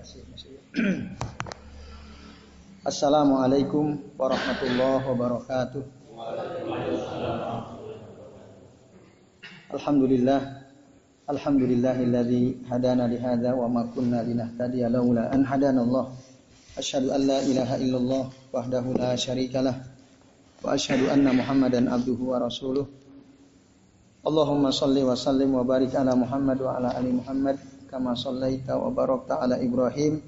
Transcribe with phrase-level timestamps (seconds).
[2.88, 5.84] Assalamualaikum warahmatullahi wabarakatuh.
[9.76, 10.40] Alhamdulillah
[11.28, 15.84] Alhamdulillahilladzi hadana li hadza wa ma kunna linahtadiya laula an hadana.
[16.80, 18.24] Asyhadu an la ilaha illallah
[18.56, 19.84] wahdahu la syarikalah
[20.64, 22.88] wa asyhadu anna Muhammadan abduhu wa rasuluh.
[24.24, 28.94] Allahumma salli wa sallim wa barik ala Muhammad wa ala ali Muhammad kama sallaita wa
[28.94, 30.22] barakta ala Ibrahim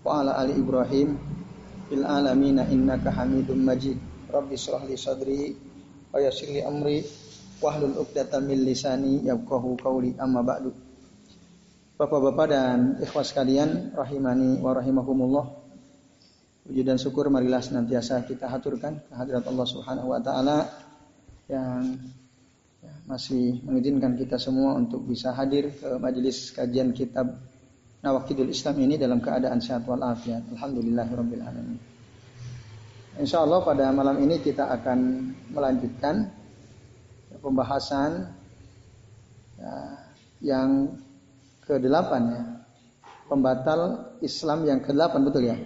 [0.00, 1.20] wa ala ali Ibrahim
[1.92, 4.00] fil alamin innaka Hamidum Majid.
[4.32, 5.52] Rabbi shrah li sadri
[6.08, 7.04] wa yassir li amri
[7.60, 10.72] wahlul 'uqdatam min lisani yafqahu qawli amma ba'du.
[12.00, 15.46] Bapak-bapak dan ikhwas sekalian rahimani wa rahimakumullah.
[16.64, 20.64] Puji dan syukur marilah senantiasa kita haturkan kehadirat Allah Subhanahu wa taala
[21.52, 22.23] yang ya,
[23.04, 27.36] masih mengizinkan kita semua untuk bisa hadir ke majelis kajian kitab
[28.04, 30.44] Nawakidul Islam ini dalam keadaan sehat walafiat.
[30.52, 31.80] Alhamdulillahirabbil alamin.
[33.16, 34.98] Insya Allah pada malam ini kita akan
[35.48, 36.28] melanjutkan
[37.40, 38.28] pembahasan
[39.56, 39.74] ya,
[40.44, 41.00] yang
[41.64, 42.42] ke-8 ya.
[43.24, 45.56] Pembatal Islam yang ke-8 betul ya?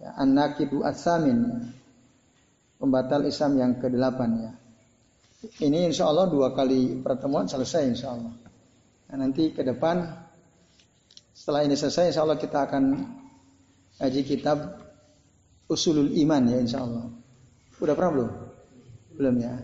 [0.00, 1.60] ya An-Naqidu As-Samin ya.
[2.80, 4.52] Pembatal Islam yang ke-8 ya.
[5.38, 8.34] Ini insya Allah dua kali pertemuan selesai insya Allah.
[9.08, 10.02] Nah, nanti ke depan
[11.30, 12.84] setelah ini selesai, insya Allah kita akan
[14.02, 14.58] ngaji kitab
[15.70, 17.06] Usulul Iman ya insya Allah.
[17.78, 18.30] Udah pernah belum?
[19.14, 19.54] Belum ya.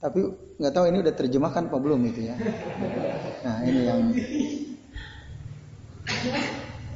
[0.00, 0.24] Tapi
[0.56, 2.36] nggak tahu ini udah terjemahkan apa belum itu ya.
[3.44, 4.00] Nah ini yang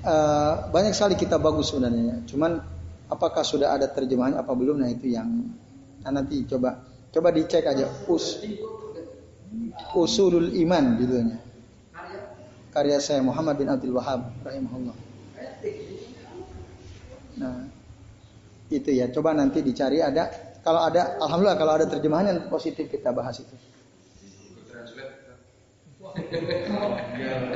[0.09, 2.25] uh, banyak sekali kita bagus sebenarnya.
[2.25, 2.56] Cuman
[3.12, 4.81] apakah sudah ada terjemahannya apa belum?
[4.81, 5.28] Nah itu yang
[6.00, 8.43] nah, nanti coba coba dicek aja us
[9.95, 11.39] usulul iman judulnya
[12.75, 14.98] karya saya Muhammad bin Abdul Wahab rahimahullah.
[17.39, 17.71] Nah,
[18.67, 19.06] itu ya.
[19.15, 20.27] Coba nanti dicari ada.
[20.67, 23.55] Kalau ada, alhamdulillah kalau ada terjemahan yang positif kita bahas itu.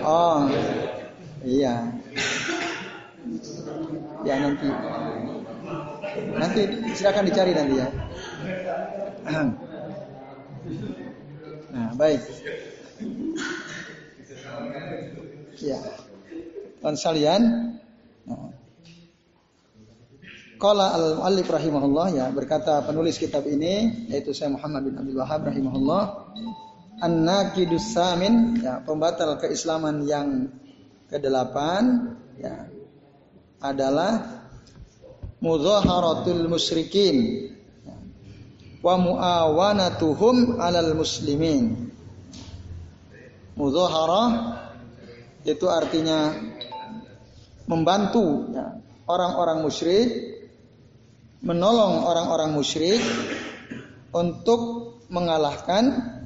[0.03, 0.51] Oh,
[1.47, 1.95] iya.
[4.27, 4.69] Ya nanti.
[6.35, 6.61] Nanti
[6.95, 7.87] silakan dicari nanti ya.
[11.69, 12.21] Nah, baik.
[15.61, 15.81] Ya.
[16.83, 17.43] Dan salian.
[20.59, 26.35] Qala al-muallif rahimahullah ya berkata penulis kitab ini yaitu saya Muhammad bin Abdul Wahab rahimahullah
[26.99, 30.51] An-Naqidus Samin ya pembatal keislaman yang
[31.07, 32.67] kedelapan ya
[33.63, 34.43] adalah
[35.39, 37.55] mudhaharatul musyrikin
[38.79, 41.91] wa muawanatuhum alal muslimin
[43.59, 44.29] mudhaharah
[45.43, 46.35] itu artinya
[47.67, 48.79] membantu ya,
[49.11, 50.09] orang-orang musyrik,
[51.43, 53.03] menolong orang-orang musyrik
[54.15, 56.17] untuk mengalahkan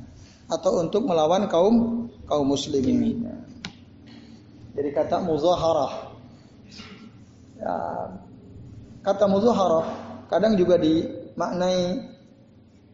[0.51, 3.25] atau untuk melawan kaum kaum muslimin.
[3.25, 3.37] Ya.
[4.77, 6.13] Jadi kata muzaharah.
[7.57, 7.77] Ya,
[9.07, 9.87] kata muzaharah
[10.27, 12.12] kadang juga dimaknai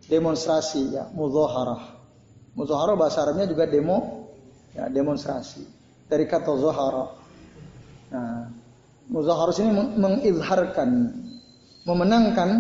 [0.09, 2.01] demonstrasi ya, muzaharah.
[2.57, 4.27] Muzaharah bahasa Arabnya juga demo
[4.75, 5.63] ya, demonstrasi
[6.09, 7.07] dari kata zahara.
[8.09, 8.49] Nah,
[9.13, 9.71] muzaharah ini
[10.01, 10.91] mengizharkan,
[11.85, 12.51] memenangkan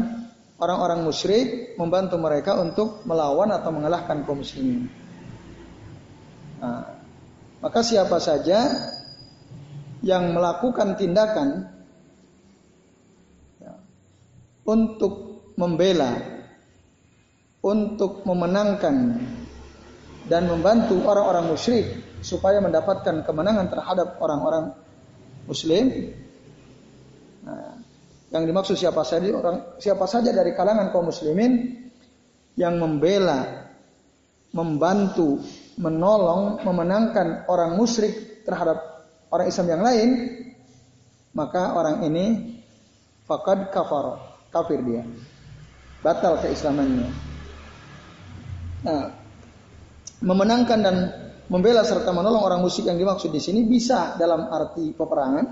[0.61, 4.87] orang-orang musyrik, membantu mereka untuk melawan atau mengalahkan kaum muslimin.
[6.61, 6.95] Nah,
[7.65, 8.71] maka siapa saja
[10.05, 11.67] yang melakukan tindakan
[13.59, 13.75] ya,
[14.63, 16.38] untuk membela,
[17.63, 19.19] untuk memenangkan
[20.29, 21.87] dan membantu orang-orang musyrik
[22.21, 24.77] supaya mendapatkan kemenangan terhadap orang-orang
[25.49, 26.13] muslim.
[27.43, 27.81] Nah,
[28.29, 31.81] yang dimaksud siapa saja orang siapa saja dari kalangan kaum muslimin
[32.61, 33.71] yang membela,
[34.53, 35.41] membantu,
[35.81, 40.09] menolong, memenangkan orang musyrik terhadap orang Islam yang lain,
[41.33, 42.59] maka orang ini
[43.25, 44.19] fakad kafar,
[44.51, 45.07] kafir dia.
[46.03, 47.38] Batal keislamannya.
[48.87, 49.11] Nah,
[50.23, 50.97] memenangkan dan
[51.49, 55.47] membela serta menolong orang musyrik yang dimaksud di sini bisa dalam arti peperangan.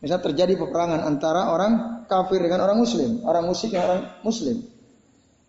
[0.00, 4.56] Misal terjadi peperangan antara orang kafir dengan orang muslim, orang musyrik dengan orang muslim.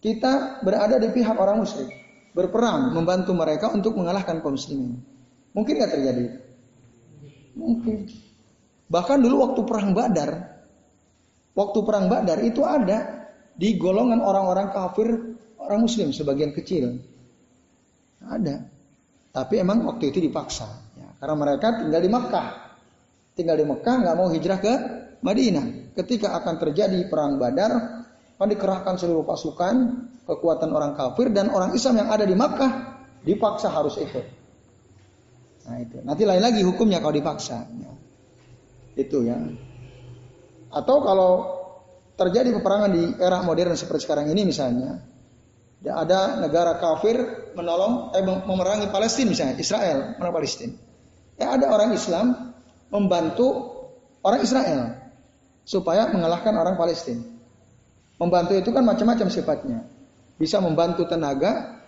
[0.02, 1.88] Kita berada di pihak orang musyrik,
[2.34, 5.00] berperang membantu mereka untuk mengalahkan kaum muslimin.
[5.56, 6.26] Mungkin nggak terjadi?
[7.56, 8.12] Mungkin.
[8.92, 10.32] Bahkan dulu waktu perang Badar,
[11.56, 15.31] waktu perang Badar itu ada di golongan orang-orang kafir,
[15.62, 16.98] orang muslim sebagian kecil.
[18.22, 18.66] Ada.
[19.32, 20.68] Tapi emang waktu itu dipaksa.
[21.00, 22.48] Ya, karena mereka tinggal di Makkah.
[23.32, 24.74] tinggal di Mekah, nggak mau hijrah ke
[25.24, 25.96] Madinah.
[25.96, 27.72] Ketika akan terjadi perang Badar,
[28.36, 32.72] akan dikerahkan seluruh pasukan, kekuatan orang kafir dan orang Islam yang ada di Makkah
[33.24, 34.26] dipaksa harus ikut.
[35.70, 35.98] Nah itu.
[36.02, 37.70] Nanti lain lagi hukumnya kalau dipaksa.
[37.70, 37.94] Ya.
[38.98, 39.38] Itu ya.
[40.74, 41.32] Atau kalau
[42.18, 45.00] terjadi peperangan di era modern seperti sekarang ini misalnya,
[45.90, 47.18] ada negara kafir
[47.58, 50.76] menolong eh, memerangi Palestina misalnya, Israel menolong Palestina.
[51.42, 52.54] Ya ada orang Islam
[52.94, 53.48] membantu
[54.22, 54.94] orang Israel
[55.66, 57.26] supaya mengalahkan orang Palestina.
[58.22, 59.80] Membantu itu kan macam-macam sifatnya.
[60.38, 61.82] Bisa membantu tenaga,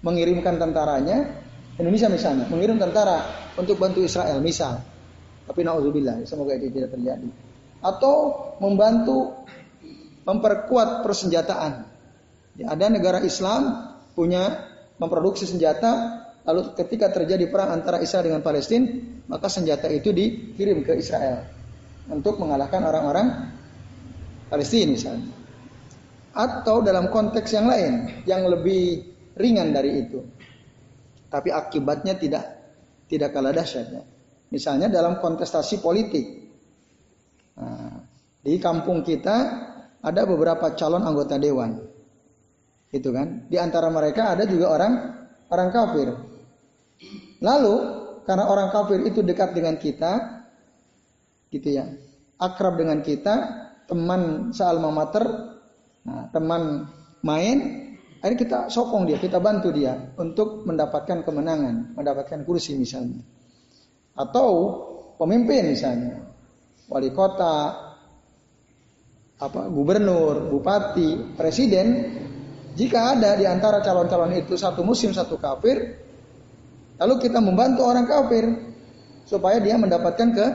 [0.00, 1.44] mengirimkan tentaranya,
[1.76, 3.28] Indonesia misalnya, mengirim tentara
[3.60, 4.80] untuk bantu Israel misal.
[5.44, 7.28] Tapi naudzubillah, semoga itu tidak terjadi.
[7.84, 8.16] Atau
[8.64, 9.44] membantu
[10.24, 11.93] memperkuat persenjataan.
[12.54, 14.70] Ya, ada negara Islam punya
[15.02, 18.86] memproduksi senjata, lalu ketika terjadi perang antara Israel dengan Palestina,
[19.26, 21.50] maka senjata itu dikirim ke Israel
[22.06, 23.26] untuk mengalahkan orang-orang
[24.46, 25.34] Palestina misalnya.
[26.34, 29.06] Atau dalam konteks yang lain, yang lebih
[29.38, 30.22] ringan dari itu.
[31.30, 32.44] Tapi akibatnya tidak
[33.10, 34.02] tidak kalah dahsyatnya.
[34.50, 36.26] Misalnya dalam kontestasi politik.
[37.58, 38.02] Nah,
[38.42, 39.36] di kampung kita
[40.02, 41.93] ada beberapa calon anggota dewan.
[42.94, 43.50] Itu kan.
[43.50, 44.92] Di antara mereka ada juga orang
[45.50, 46.08] orang kafir.
[47.42, 47.74] Lalu
[48.22, 50.46] karena orang kafir itu dekat dengan kita,
[51.50, 51.90] gitu ya,
[52.38, 53.34] akrab dengan kita,
[53.90, 55.26] teman sealma mater,
[56.06, 56.88] nah, teman
[57.20, 57.58] main,
[58.22, 63.20] akhirnya kita sokong dia, kita bantu dia untuk mendapatkan kemenangan, mendapatkan kursi misalnya.
[64.16, 64.48] Atau
[65.20, 66.22] pemimpin misalnya,
[66.88, 67.74] wali kota,
[69.36, 71.86] apa gubernur, bupati, presiden,
[72.74, 75.94] jika ada di antara calon-calon itu satu muslim, satu kafir,
[76.98, 78.44] lalu kita membantu orang kafir
[79.24, 80.46] supaya dia mendapatkan ke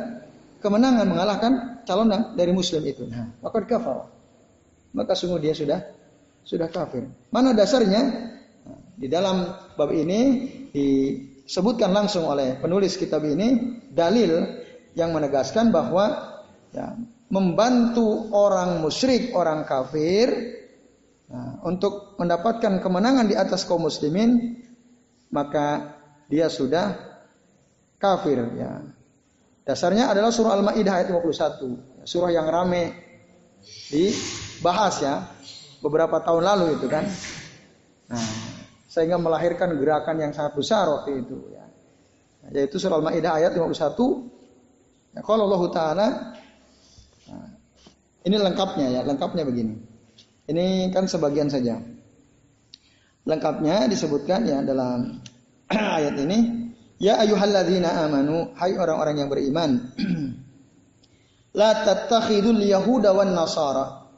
[0.60, 1.52] kemenangan mengalahkan
[1.88, 3.08] calon dari muslim itu.
[3.08, 4.12] Nah, maka kafir.
[4.92, 5.80] Maka sungguh dia sudah
[6.44, 7.08] sudah kafir.
[7.32, 8.02] Mana dasarnya?
[8.68, 10.20] Nah, di dalam bab ini
[10.76, 10.88] di
[11.50, 14.62] disebutkan langsung oleh penulis kitab ini dalil
[14.94, 16.38] yang menegaskan bahwa
[16.70, 16.94] ya,
[17.34, 20.59] membantu orang musyrik, orang kafir
[21.30, 24.60] nah, untuk mendapatkan kemenangan di atas kaum muslimin,
[25.30, 25.98] maka
[26.30, 26.98] dia sudah
[28.02, 28.82] kafir ya.
[29.66, 32.90] Dasarnya adalah surah Al-Maidah ayat 51, surah yang rame
[33.94, 35.16] dibahas ya
[35.86, 37.06] beberapa tahun lalu itu kan.
[38.10, 38.26] Nah,
[38.90, 41.66] sehingga melahirkan gerakan yang sangat besar waktu itu ya.
[42.50, 45.14] Yaitu surah Al-Maidah ayat 51.
[45.14, 46.08] Ya, kalau Allah taala
[47.30, 47.50] nah,
[48.26, 49.89] ini lengkapnya ya, lengkapnya begini.
[50.50, 51.78] Ini kan sebagian saja.
[53.30, 55.22] Lengkapnya disebutkan ya dalam
[55.70, 56.40] ayat ini,
[56.98, 59.94] ya ayyuhalladzina amanu, hai orang-orang yang beriman.
[61.60, 64.10] La tattakhidul yahuda wan nasara.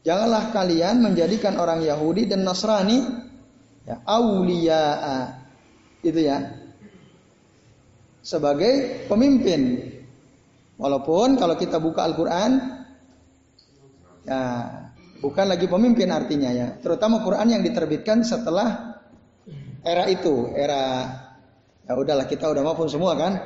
[0.00, 3.04] Janganlah kalian menjadikan orang Yahudi dan Nasrani
[3.84, 5.44] ya, auliya'a
[6.00, 6.56] itu ya
[8.24, 9.76] sebagai pemimpin
[10.80, 12.80] walaupun kalau kita buka Al-Qur'an
[14.24, 14.40] ya
[15.20, 16.68] bukan lagi pemimpin artinya ya.
[16.80, 18.98] Terutama Quran yang diterbitkan setelah
[19.84, 21.06] era itu era
[21.84, 23.36] ya udahlah kita udah maupun semua kan?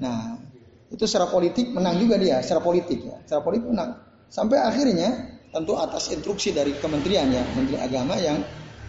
[0.00, 0.40] Nah
[0.88, 3.16] itu secara politik menang juga dia secara politik ya.
[3.28, 4.00] Secara politik menang.
[4.28, 8.40] Sampai akhirnya tentu atas instruksi dari kementerian ya menteri agama yang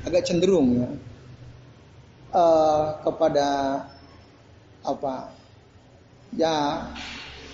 [0.04, 0.90] agak cenderung ya
[2.36, 3.48] uh, kepada
[4.84, 5.32] apa
[6.36, 6.88] ya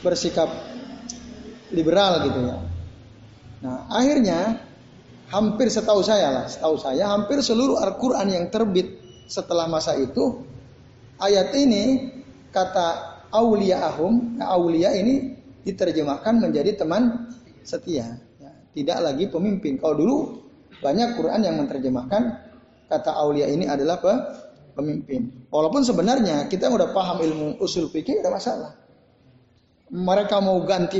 [0.02, 0.50] bersikap
[1.74, 2.58] liberal gitu ya.
[3.66, 4.65] Nah akhirnya
[5.30, 10.46] hampir setahu saya lah, setahu saya hampir seluruh Al-Quran yang terbit setelah masa itu
[11.18, 12.14] ayat ini
[12.54, 17.34] kata aulia ahum, nah, aulia ini diterjemahkan menjadi teman
[17.66, 19.82] setia, ya, tidak lagi pemimpin.
[19.82, 20.18] Kalau dulu
[20.80, 22.22] banyak Quran yang menerjemahkan
[22.86, 24.14] kata aulia ini adalah pe
[24.76, 25.48] pemimpin.
[25.50, 28.72] Walaupun sebenarnya kita udah paham ilmu usul fikih ada masalah.
[29.88, 31.00] Mereka mau ganti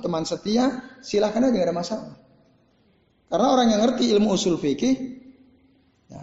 [0.00, 2.14] teman setia, silahkan aja gak ada masalah.
[3.26, 4.94] Karena orang yang ngerti ilmu usul fikih,
[6.06, 6.22] ya,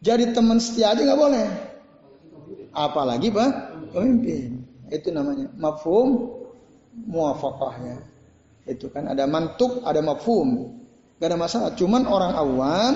[0.00, 1.46] jadi teman setia aja nggak boleh.
[2.72, 3.50] Apalagi pak
[3.92, 4.64] pemimpin.
[4.88, 6.32] Itu namanya mafhum
[7.04, 8.00] muafakahnya.
[8.64, 10.80] Itu kan ada mantuk, ada mafhum.
[11.18, 11.70] Gak ada masalah.
[11.74, 12.94] Cuman orang awam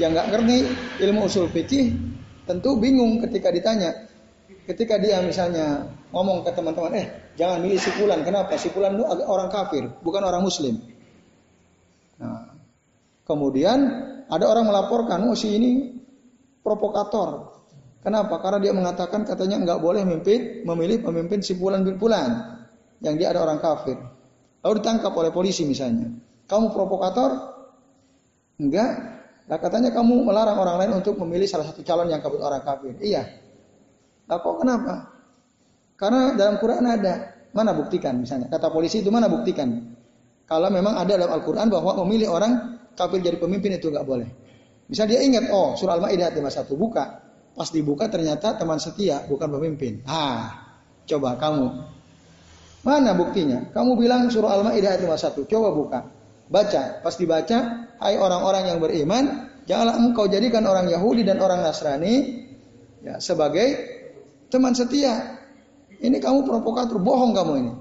[0.00, 0.56] yang nggak ngerti
[1.04, 1.94] ilmu usul fikih
[2.48, 4.08] tentu bingung ketika ditanya.
[4.64, 8.24] Ketika dia misalnya ngomong ke teman-teman, eh jangan milih si Fulan.
[8.24, 8.56] Kenapa?
[8.56, 10.80] Si Fulan itu orang kafir, bukan orang Muslim.
[13.28, 13.78] Kemudian
[14.24, 16.00] ada orang melaporkan, oh si ini
[16.64, 17.60] provokator.
[18.00, 18.40] Kenapa?
[18.40, 22.56] Karena dia mengatakan katanya nggak boleh memimpin, memilih pemimpin si Fulan bin Fulan.
[22.98, 23.94] yang dia ada orang kafir.
[24.64, 26.10] Lalu ditangkap oleh polisi misalnya.
[26.50, 27.30] Kamu provokator?
[28.58, 28.90] Enggak.
[29.46, 32.98] Nah katanya kamu melarang orang lain untuk memilih salah satu calon yang kabut orang kafir.
[32.98, 33.22] Iya.
[34.26, 35.14] Nah kok kenapa?
[35.94, 37.38] Karena dalam Quran ada.
[37.54, 38.50] Mana buktikan misalnya.
[38.50, 39.94] Kata polisi itu mana buktikan.
[40.44, 44.26] Kalau memang ada dalam Al-Quran bahwa memilih orang kafir jadi pemimpin itu nggak boleh.
[44.90, 47.04] Misal dia ingat, oh surah Al-Ma'idah 51 buka.
[47.54, 50.02] Pas dibuka ternyata teman setia bukan pemimpin.
[50.06, 51.98] Ah, coba kamu
[52.86, 53.68] Mana buktinya?
[53.74, 55.50] Kamu bilang surah Al-Maidah ayat 51.
[55.50, 55.98] Coba buka.
[56.48, 57.02] Baca.
[57.02, 57.58] Pas dibaca,
[58.00, 59.24] hai orang-orang yang beriman,
[59.66, 62.46] janganlah engkau jadikan orang Yahudi dan orang Nasrani
[63.02, 63.76] ya, sebagai
[64.48, 65.36] teman setia.
[65.98, 67.72] Ini kamu provokator, bohong kamu ini.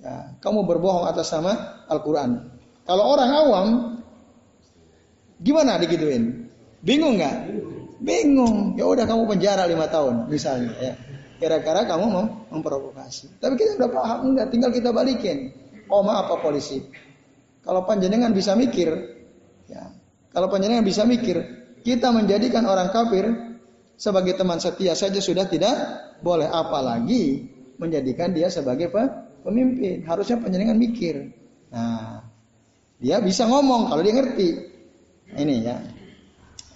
[0.00, 2.50] Ya, kamu berbohong atas nama Al-Quran.
[2.88, 3.66] Kalau orang awam,
[5.40, 6.48] gimana digituin?
[6.80, 7.36] Bingung nggak?
[8.00, 8.76] Bingung.
[8.80, 10.72] Ya udah kamu penjara lima tahun misalnya.
[10.80, 10.94] Ya.
[11.40, 13.40] Kira-kira kamu mau memprovokasi.
[13.40, 15.56] Tapi kita udah paham enggak, tinggal kita balikin.
[15.90, 16.78] Maaf Pak Polisi.
[17.66, 18.88] Kalau panjenengan bisa mikir,
[19.66, 19.90] ya.
[20.30, 21.42] Kalau panjenengan bisa mikir,
[21.82, 23.26] kita menjadikan orang kafir
[23.98, 25.74] sebagai teman setia saja sudah tidak
[26.22, 28.92] boleh apalagi menjadikan dia sebagai
[29.42, 30.06] pemimpin.
[30.06, 31.34] Harusnya panjenengan mikir.
[31.74, 32.22] Nah,
[33.02, 34.69] dia bisa ngomong kalau dia ngerti.
[35.36, 35.76] Ini ya.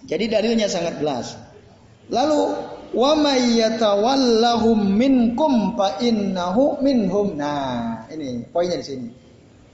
[0.04, 1.34] Jadi dalilnya sangat jelas.
[2.12, 2.40] Lalu
[2.92, 7.34] wa may yatawallahum minkum fa innahu minhum.
[7.34, 9.08] Nah, ini poinnya di sini.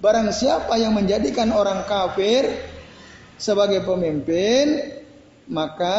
[0.01, 2.49] Barang siapa yang menjadikan orang kafir
[3.37, 4.97] sebagai pemimpin,
[5.51, 5.97] maka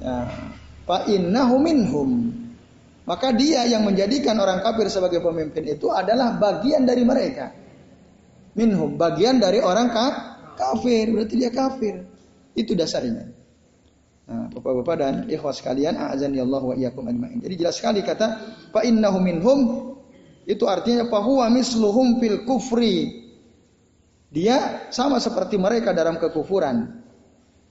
[0.00, 0.32] ya,
[0.88, 2.32] fa innahu minhum.
[3.04, 7.52] Maka dia yang menjadikan orang kafir sebagai pemimpin itu adalah bagian dari mereka.
[8.52, 10.37] Minhum, bagian dari orang kafir,
[11.14, 12.02] berarti dia kafir.
[12.58, 13.30] Itu dasarnya.
[14.28, 17.40] Nah, Bapak-bapak dan ikhwas sekalian, azan ya Allah wa iyyakum ajmain.
[17.40, 18.26] Jadi jelas sekali kata
[18.68, 19.60] fa innahu minhum
[20.44, 23.24] itu artinya huwa misluhum fil kufri.
[24.28, 26.76] Dia sama seperti mereka dalam kekufuran.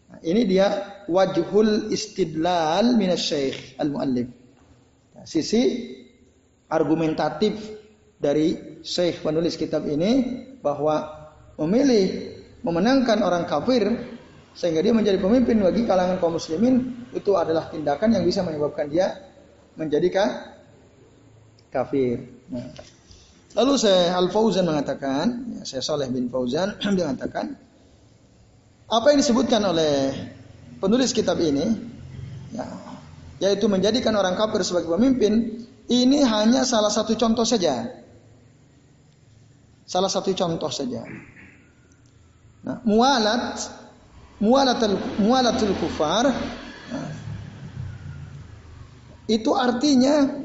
[0.08, 4.26] Nah, ini dia wajhul istidlal minasy al-muallif.
[5.14, 5.94] Nah, sisi
[6.66, 7.54] argumentatif
[8.18, 11.06] dari syekh penulis kitab ini bahwa
[11.62, 13.86] memilih memenangkan orang kafir
[14.58, 19.14] sehingga dia menjadi pemimpin bagi kalangan kaum muslimin itu adalah tindakan yang bisa menyebabkan dia
[19.78, 20.10] menjadi
[21.70, 22.26] kafir.
[22.50, 22.98] Nah.
[23.58, 27.58] Lalu saya Al Fauzan mengatakan, ya, saya Saleh bin Fauzan mengatakan
[28.88, 30.14] apa yang disebutkan oleh
[30.82, 31.66] penulis kitab ini,
[32.54, 32.66] ya,
[33.42, 38.04] yaitu menjadikan orang kafir sebagai pemimpin, ini hanya salah satu contoh saja.
[39.88, 41.06] Salah satu contoh saja.
[42.68, 43.64] Nah, mualat
[44.44, 46.28] mualatul kufar
[49.32, 50.44] itu artinya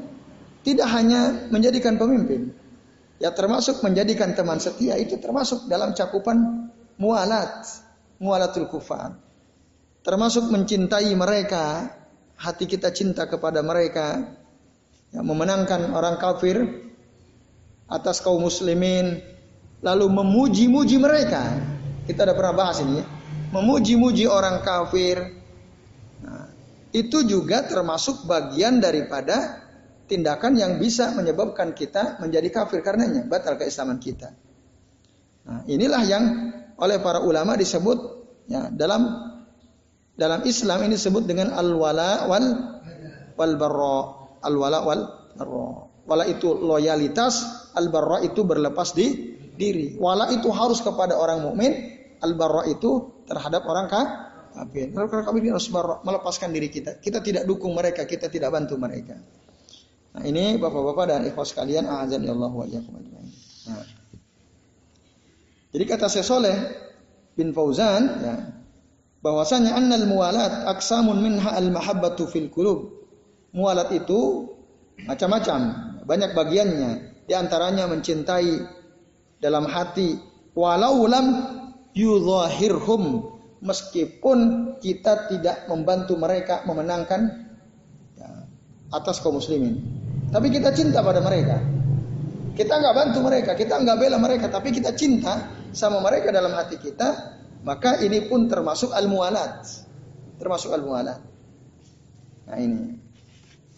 [0.63, 2.55] tidak hanya menjadikan pemimpin
[3.19, 7.67] ya termasuk menjadikan teman setia itu termasuk dalam cakupan mualat
[8.23, 9.19] mualatul kufar.
[10.03, 11.91] Termasuk mencintai mereka
[12.35, 14.19] hati kita cinta kepada mereka
[15.15, 16.59] ya, memenangkan orang kafir
[17.87, 19.23] atas kaum muslimin
[19.79, 21.55] lalu memuji-muji mereka
[22.07, 23.05] kita ada pernah bahas ini ya
[23.53, 25.21] memuji-muji orang kafir.
[26.25, 26.49] Nah,
[26.89, 29.61] itu juga termasuk bagian daripada
[30.09, 34.33] tindakan yang bisa menyebabkan kita menjadi kafir karenanya, batal keislaman kita.
[35.45, 36.23] Nah, inilah yang
[36.81, 37.97] oleh para ulama disebut
[38.49, 39.05] ya, dalam
[40.17, 42.47] dalam Islam ini disebut dengan al-wala wal
[43.37, 43.97] wal barra.
[44.43, 45.01] Al-wala wal
[45.37, 45.69] barra.
[46.03, 47.47] Wala itu loyalitas,
[47.79, 49.95] al-barra itu berlepas di diri.
[49.95, 51.92] Wala itu harus kepada orang mukmin,
[52.23, 54.95] al-barra itu terhadap orang kafir.
[54.95, 55.67] Orang kafir harus
[56.07, 57.03] melepaskan diri kita.
[57.03, 59.19] Kita tidak dukung mereka, kita tidak bantu mereka.
[60.13, 62.65] Nah, ini Bapak-bapak dan ikhwas sekalian, azan ya Allah wa
[63.63, 63.79] Nah.
[65.73, 66.57] Jadi kata saya Soleh
[67.33, 68.35] bin Fauzan ya,
[69.23, 72.91] bahwasanya annal mualat aksamun minha al mahabbatu fil qulub.
[73.55, 74.51] Mualat itu
[75.07, 75.59] macam-macam,
[76.03, 76.91] banyak bagiannya.
[77.23, 78.83] Di antaranya mencintai
[79.39, 80.19] dalam hati
[80.53, 81.25] walau lam
[81.93, 83.33] yudhahirhum
[83.63, 84.37] meskipun
[84.83, 87.47] kita tidak membantu mereka memenangkan
[88.19, 88.29] ya,
[88.91, 89.79] atas kaum muslimin.
[90.33, 91.61] Tapi kita cinta pada mereka.
[92.53, 96.77] Kita nggak bantu mereka, kita nggak bela mereka, tapi kita cinta sama mereka dalam hati
[96.77, 97.39] kita.
[97.63, 99.63] Maka ini pun termasuk al-mualat.
[100.37, 101.17] Termasuk al-mualat.
[102.49, 102.99] Nah ini.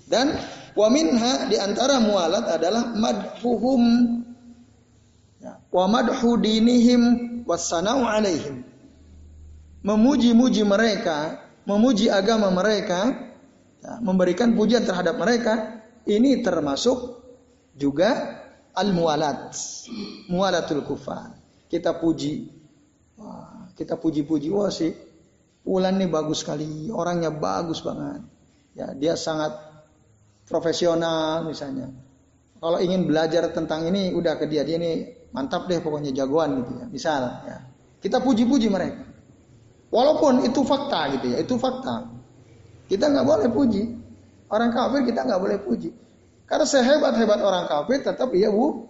[0.06, 0.34] Dan
[0.74, 3.82] wa minha di antara mualat adalah madhuhum
[5.42, 8.66] ya, wa madhu dinihim wassanau alaihim.
[9.86, 13.14] Memuji-muji mereka, memuji agama mereka,
[13.80, 17.22] ya, memberikan pujian terhadap mereka, ini termasuk
[17.78, 18.42] juga
[18.74, 19.54] al mualat,
[20.28, 21.38] mualatul kufar.
[21.70, 22.50] Kita puji,
[23.78, 24.90] kita puji-puji, wah sih,
[25.66, 28.22] Ulan ini bagus sekali, orangnya bagus banget.
[28.78, 29.58] Ya, dia sangat
[30.46, 31.90] profesional misalnya.
[32.62, 36.72] Kalau ingin belajar tentang ini, udah ke dia, dia ini mantap deh pokoknya jagoan gitu
[36.80, 36.86] ya.
[36.88, 37.58] Misal, ya.
[38.00, 39.04] kita puji-puji mereka.
[39.92, 42.08] Walaupun itu fakta gitu ya, itu fakta.
[42.88, 43.84] Kita nggak boleh puji.
[44.48, 45.92] Orang kafir kita nggak boleh puji.
[46.48, 48.88] Karena sehebat-hebat orang kafir tetap ia bu,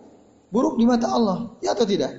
[0.54, 1.58] buruk di mata Allah.
[1.66, 2.14] Ya atau tidak?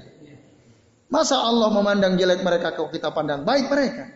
[1.07, 4.11] Masa Allah memandang jelek mereka kalau kita pandang baik mereka?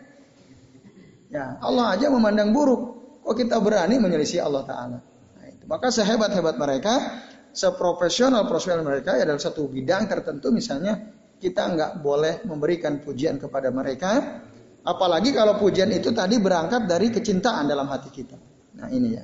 [1.31, 2.99] Ya, Allah aja memandang buruk.
[3.23, 4.99] Kok kita berani menyelisih Allah Ta'ala?
[4.99, 5.47] Nah.
[5.69, 10.97] Maka sehebat-hebat mereka, seprofesional profesional mereka ya dalam satu bidang tertentu misalnya
[11.37, 14.41] kita nggak boleh memberikan pujian kepada mereka
[14.81, 18.37] Apalagi kalau pujian itu tadi berangkat dari kecintaan dalam hati kita.
[18.81, 19.23] Nah ini ya.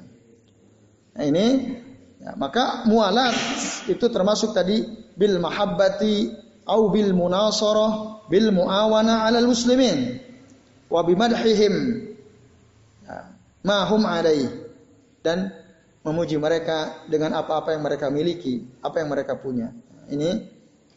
[1.17, 1.45] Nah ini
[2.21, 3.33] ya, maka mualat
[3.89, 4.85] itu termasuk tadi
[5.17, 6.29] bil mahabbati
[6.69, 10.21] au bil munasarah bil muawana alal muslimin
[10.93, 11.73] wa bimadhihim
[13.01, 13.33] ya,
[13.65, 14.45] ma hum alai
[15.25, 15.49] dan
[16.07, 19.75] memuji mereka dengan apa-apa yang mereka miliki, apa yang mereka punya.
[20.07, 20.29] Ini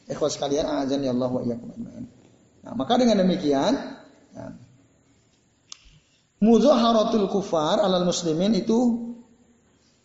[0.07, 1.75] ikhwas sekalian azan ya Allah wa iyyakum
[2.61, 3.73] Nah, maka dengan demikian
[4.31, 4.55] Ya.
[6.41, 9.11] Muzaharatul kufar alal muslimin itu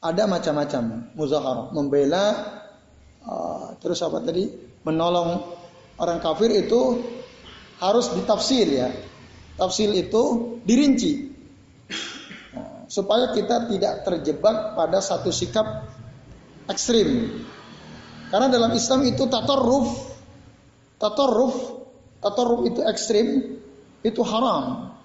[0.04, 1.16] ada macam-macam.
[1.16, 2.26] Muzaharah, membela
[3.24, 4.52] uh, terus apa tadi?
[4.84, 5.42] Menolong
[5.98, 7.02] orang kafir itu
[7.80, 8.90] harus ditafsir ya.
[9.56, 11.25] Tafsir itu dirinci.
[12.96, 15.84] Supaya kita tidak terjebak pada satu sikap
[16.72, 17.28] ekstrim.
[18.32, 20.16] Karena dalam Islam itu tatarruf,
[20.96, 21.56] tatarruf,
[22.24, 23.60] tatarruf itu ekstrim,
[24.00, 24.96] itu haram.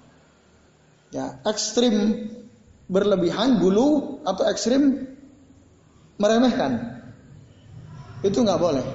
[1.10, 2.30] Ya, ekstrim
[2.86, 5.10] berlebihan, gulu atau ekstrim
[6.14, 7.02] meremehkan.
[8.22, 8.86] Itu nggak boleh.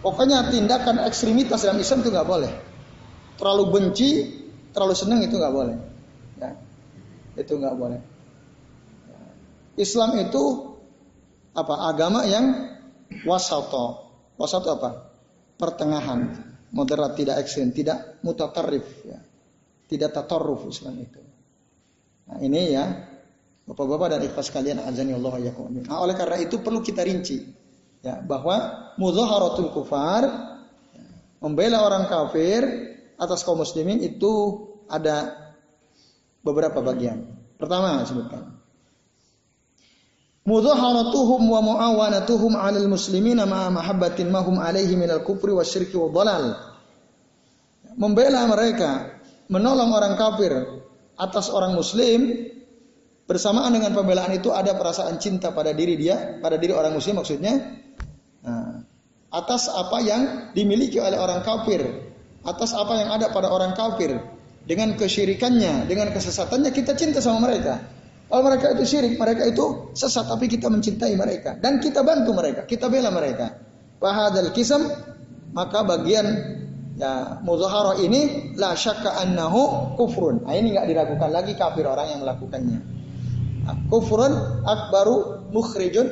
[0.00, 2.52] Pokoknya tindakan ekstremitas dalam Islam itu nggak boleh.
[3.36, 4.10] Terlalu benci,
[4.72, 5.76] terlalu senang itu nggak boleh.
[6.40, 6.56] Ya,
[7.36, 8.00] itu nggak boleh.
[9.76, 10.44] Islam itu
[11.52, 11.74] apa?
[11.92, 12.76] Agama yang
[13.28, 14.08] wasato.
[14.40, 14.90] Wasato apa?
[15.56, 16.32] Pertengahan
[16.72, 19.20] moderat tidak ekstrim, tidak mutatarif ya.
[19.86, 21.22] Tidak tatarruf Islam itu.
[22.26, 22.84] Nah, ini ya
[23.66, 27.42] Bapak-bapak dan ikhlas kalian azani Allah ya Nah, oleh karena itu perlu kita rinci
[27.98, 30.22] ya bahwa muzaharatul kufar
[30.94, 31.06] ya,
[31.42, 32.62] membela orang kafir
[33.18, 35.45] atas kaum muslimin itu ada
[36.46, 37.26] beberapa bagian.
[37.58, 38.56] Pertama sebutkan
[40.46, 46.54] mudaharatuhum wa muawanatuhum 'alal muslimina ma mahabbatin mahum 'alaihi minal kufri wasyirki wa dhalal.
[47.98, 50.54] Membela mereka, menolong orang kafir
[51.18, 52.48] atas orang muslim
[53.26, 57.82] bersamaan dengan pembelaan itu ada perasaan cinta pada diri dia, pada diri orang muslim maksudnya.
[58.46, 58.86] Nah,
[59.34, 60.22] atas apa yang
[60.54, 61.82] dimiliki oleh orang kafir,
[62.46, 64.14] atas apa yang ada pada orang kafir,
[64.66, 67.80] dengan kesyirikannya, dengan kesesatannya kita cinta sama mereka.
[68.26, 72.66] Kalau mereka itu syirik, mereka itu sesat, tapi kita mencintai mereka dan kita bantu mereka,
[72.66, 73.54] kita bela mereka.
[74.02, 74.82] Wahadal kisam
[75.54, 76.26] maka bagian
[76.98, 80.42] ya muzaharah ini la syakka annahu kufrun.
[80.42, 82.78] Nah, ini nggak diragukan lagi kafir orang yang melakukannya.
[83.62, 84.34] Nah, kufrun
[84.66, 86.06] akbaru mukhrijun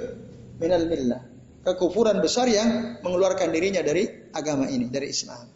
[0.62, 1.22] minal millah.
[1.64, 4.04] Kekufuran besar yang mengeluarkan dirinya dari
[4.36, 5.48] agama ini, dari Islam.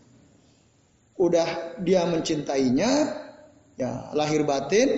[1.19, 2.91] Udah dia mencintainya,
[3.75, 4.89] ya lahir batin,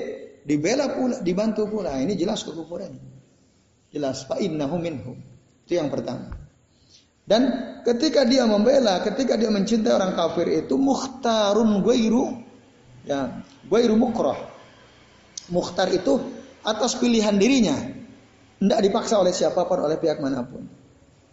[0.44, 1.96] dibela pula, dibantu pula.
[1.96, 2.92] Ini jelas kekufuran.
[3.90, 5.16] Jelas fa innahu minhum.
[5.64, 6.36] Itu yang pertama.
[7.30, 7.42] Dan
[7.86, 12.42] ketika dia membela, ketika dia mencintai orang kafir itu mukhtarun ghairu
[13.06, 14.50] ya, ghairu mukrah.
[15.50, 16.18] Mukhtar itu
[16.66, 17.76] atas pilihan dirinya.
[18.60, 20.66] Tidak dipaksa oleh siapa pun oleh pihak mana pun.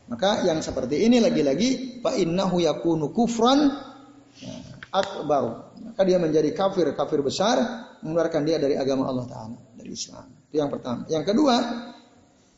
[0.08, 3.68] Maka yang seperti ini lagi-lagi fa innahu yakunu kufran
[4.40, 4.56] ya,
[4.98, 5.74] akbar.
[5.78, 7.58] Maka dia menjadi kafir, kafir besar,
[8.02, 10.26] mengeluarkan dia dari agama Allah Taala, dari Islam.
[10.50, 11.06] Itu yang pertama.
[11.10, 11.56] Yang kedua,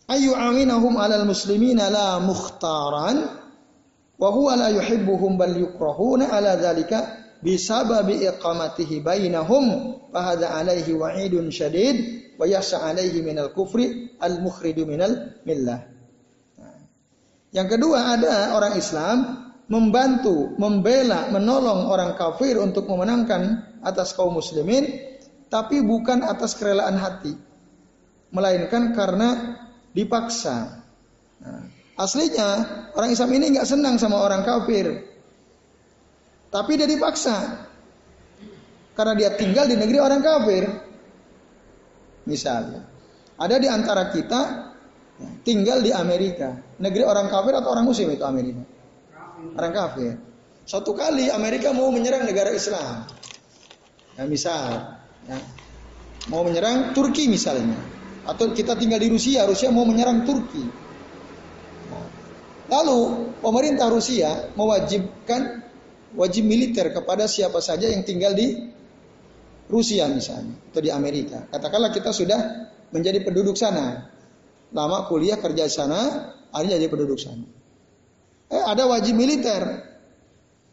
[0.10, 3.18] ayu aminahum alal muslimina la mukhtaran
[4.20, 11.48] wa huwa la yuhibbuhum bal yukrahuna ala dzalika bisababi iqamatihi bainahum fa hadza alaihi wa'idun
[11.50, 15.88] syadid wa yasa alaihi minal kufri al mukhridu minal millah.
[16.60, 16.80] Nah.
[17.56, 24.90] Yang kedua ada orang Islam membantu, membela, menolong orang kafir untuk memenangkan atas kaum muslimin,
[25.48, 27.38] tapi bukan atas kerelaan hati,
[28.34, 29.62] melainkan karena
[29.94, 30.82] dipaksa.
[31.40, 31.64] Nah,
[32.02, 32.50] aslinya
[32.98, 35.06] orang Islam ini nggak senang sama orang kafir,
[36.50, 37.70] tapi dia dipaksa
[38.98, 40.66] karena dia tinggal di negeri orang kafir.
[42.26, 42.86] Misalnya,
[43.38, 44.42] ada di antara kita
[45.46, 48.79] tinggal di Amerika, negeri orang kafir atau orang muslim itu Amerika?
[49.56, 50.14] Orang kafir.
[50.70, 53.10] Satu kali Amerika mau menyerang negara Islam.
[54.20, 55.40] Ya, misal, ya,
[56.28, 57.80] mau menyerang Turki misalnya,
[58.28, 60.90] atau kita tinggal di Rusia, Rusia mau menyerang Turki.
[62.70, 63.00] Lalu
[63.42, 65.66] pemerintah Rusia mewajibkan
[66.14, 68.70] wajib militer kepada siapa saja yang tinggal di
[69.70, 71.50] Rusia misalnya atau di Amerika.
[71.50, 74.10] Katakanlah kita sudah menjadi penduduk sana.
[74.70, 77.59] Lama kuliah kerja sana, akhirnya jadi penduduk sana.
[78.50, 79.86] Eh, ada wajib militer.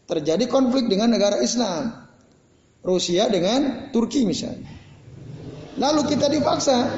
[0.07, 2.09] Terjadi konflik dengan negara Islam.
[2.81, 4.71] Rusia dengan Turki misalnya.
[5.77, 6.89] Lalu kita dipaksa.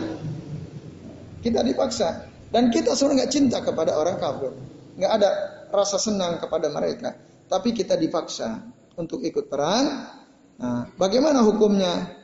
[1.43, 2.29] Kita dipaksa.
[2.49, 4.53] Dan kita sebenarnya nggak cinta kepada orang kafir.
[5.01, 5.31] Nggak ada
[5.73, 7.17] rasa senang kepada mereka.
[7.49, 8.61] Tapi kita dipaksa
[8.95, 10.19] untuk ikut perang
[10.59, 12.19] Nah, bagaimana hukumnya?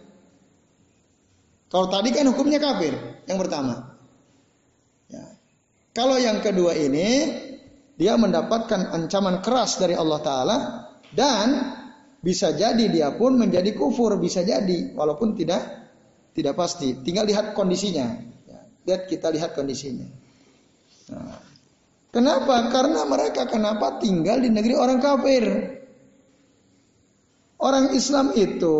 [1.70, 2.94] Kalau tadi kan hukumnya kafir,
[3.30, 3.94] yang pertama.
[5.10, 5.38] Ya.
[5.94, 7.30] Kalau yang kedua ini,
[7.94, 10.56] dia mendapatkan ancaman keras dari Allah Ta'ala,
[11.14, 11.48] dan
[12.18, 15.84] bisa jadi dia pun menjadi kufur, bisa jadi, walaupun tidak
[16.34, 16.98] tidak pasti.
[17.06, 18.06] Tinggal lihat kondisinya.
[18.50, 18.60] Ya.
[18.90, 20.10] Lihat kita lihat kondisinya.
[21.14, 21.38] Nah,
[22.10, 22.74] kenapa?
[22.74, 25.44] Karena mereka kenapa tinggal di negeri orang kafir.
[27.62, 28.76] Orang Islam itu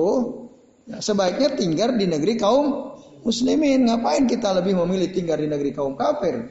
[0.90, 3.86] ya, sebaiknya tinggal di negeri kaum muslimin.
[3.86, 6.50] Ngapain kita lebih memilih tinggal di negeri kaum kafir?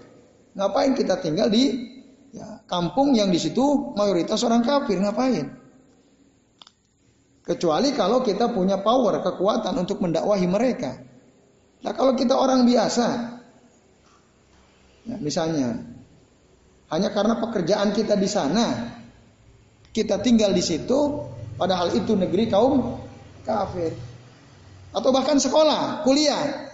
[0.56, 1.91] Ngapain kita tinggal di
[2.34, 4.98] ya, kampung yang di situ mayoritas orang kafir?
[4.98, 5.48] Ngapain?
[7.43, 10.98] Kecuali kalau kita punya power, kekuatan untuk mendakwahi mereka.
[11.84, 13.08] Nah kalau kita orang biasa,
[15.08, 15.78] ya, misalnya
[16.89, 18.96] hanya karena pekerjaan kita di sana,
[19.91, 21.00] kita tinggal di situ,
[21.54, 22.98] Padahal itu negeri kaum
[23.46, 23.93] kafir.
[24.93, 26.69] Atau bahkan sekolah, kuliah.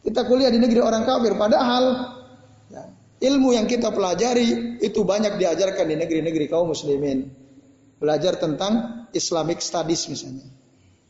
[0.00, 1.36] Kita kuliah di negeri orang kafir.
[1.36, 1.84] Padahal
[3.20, 7.28] ilmu yang kita pelajari itu banyak diajarkan di negeri-negeri kaum muslimin.
[8.00, 10.48] Belajar tentang Islamic Studies misalnya.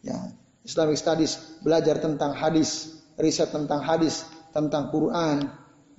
[0.03, 0.19] Ya,
[0.67, 1.63] Islamic Studies.
[1.63, 2.99] Belajar tentang hadis.
[3.15, 4.27] Riset tentang hadis.
[4.51, 5.47] Tentang Quran.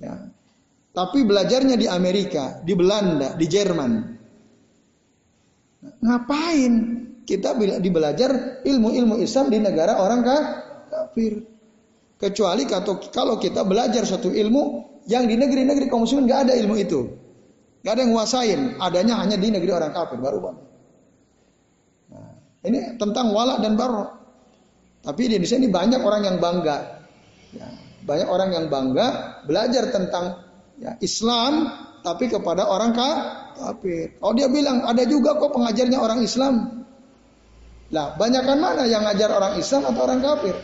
[0.04, 0.28] Ya.
[0.92, 3.92] Tapi belajarnya di Amerika, di Belanda, di Jerman.
[6.04, 6.74] Ngapain
[7.24, 10.20] kita belajar ilmu-ilmu Islam di negara orang
[10.92, 11.48] kafir?
[12.20, 17.22] Kecuali kalau kita belajar suatu ilmu yang di negeri-negeri kaum muslimin nggak ada ilmu itu.
[17.82, 20.58] Gak ada yang nguasain, adanya hanya di negeri orang kafir baru bang.
[22.14, 22.32] Nah,
[22.70, 24.10] ini tentang wala dan barok.
[25.02, 26.78] Tapi di Indonesia ini banyak orang yang bangga.
[27.58, 27.68] Ya,
[28.06, 29.08] banyak orang yang bangga
[29.50, 30.46] belajar tentang
[30.78, 31.74] ya, Islam
[32.06, 34.14] tapi kepada orang kafir.
[34.22, 36.86] Oh dia bilang ada juga kok pengajarnya orang Islam.
[37.92, 40.56] Lah, banyakkan mana yang ngajar orang Islam atau orang kafir?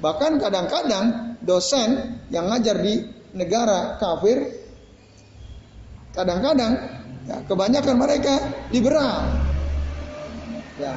[0.00, 3.04] Bahkan kadang-kadang dosen yang ngajar di
[3.36, 4.42] negara kafir
[6.16, 6.72] kadang-kadang
[7.28, 8.34] ya, kebanyakan mereka
[8.72, 9.28] liberal.
[10.80, 10.96] Ya.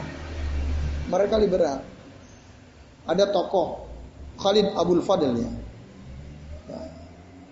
[1.11, 1.83] Mereka liberal.
[3.03, 3.85] Ada tokoh
[4.39, 5.51] Khalid Abdul Fadl ya